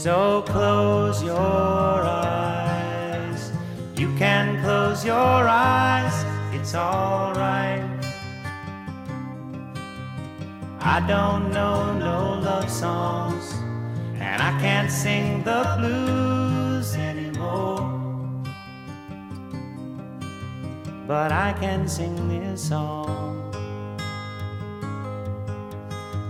So 0.00 0.40
close 0.46 1.22
your 1.22 1.36
eyes. 1.36 3.52
You 3.96 4.08
can 4.16 4.58
close 4.62 5.04
your 5.04 5.46
eyes, 5.46 6.24
it's 6.54 6.74
alright. 6.74 7.84
I 10.80 11.04
don't 11.06 11.52
know 11.52 11.92
no 11.98 12.40
love 12.40 12.70
songs, 12.70 13.52
and 14.14 14.40
I 14.40 14.58
can't 14.62 14.90
sing 14.90 15.44
the 15.44 15.76
blues 15.78 16.94
anymore. 16.94 17.86
But 21.06 21.30
I 21.30 21.52
can 21.60 21.86
sing 21.86 22.26
this 22.26 22.70
song, 22.70 23.52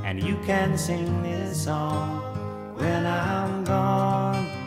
and 0.05 0.21
you 0.21 0.37
can 0.45 0.77
sing 0.77 1.23
this 1.23 1.63
song 1.63 2.30
when 2.81 3.07
I'm 3.07 3.65
gone. 3.65 4.60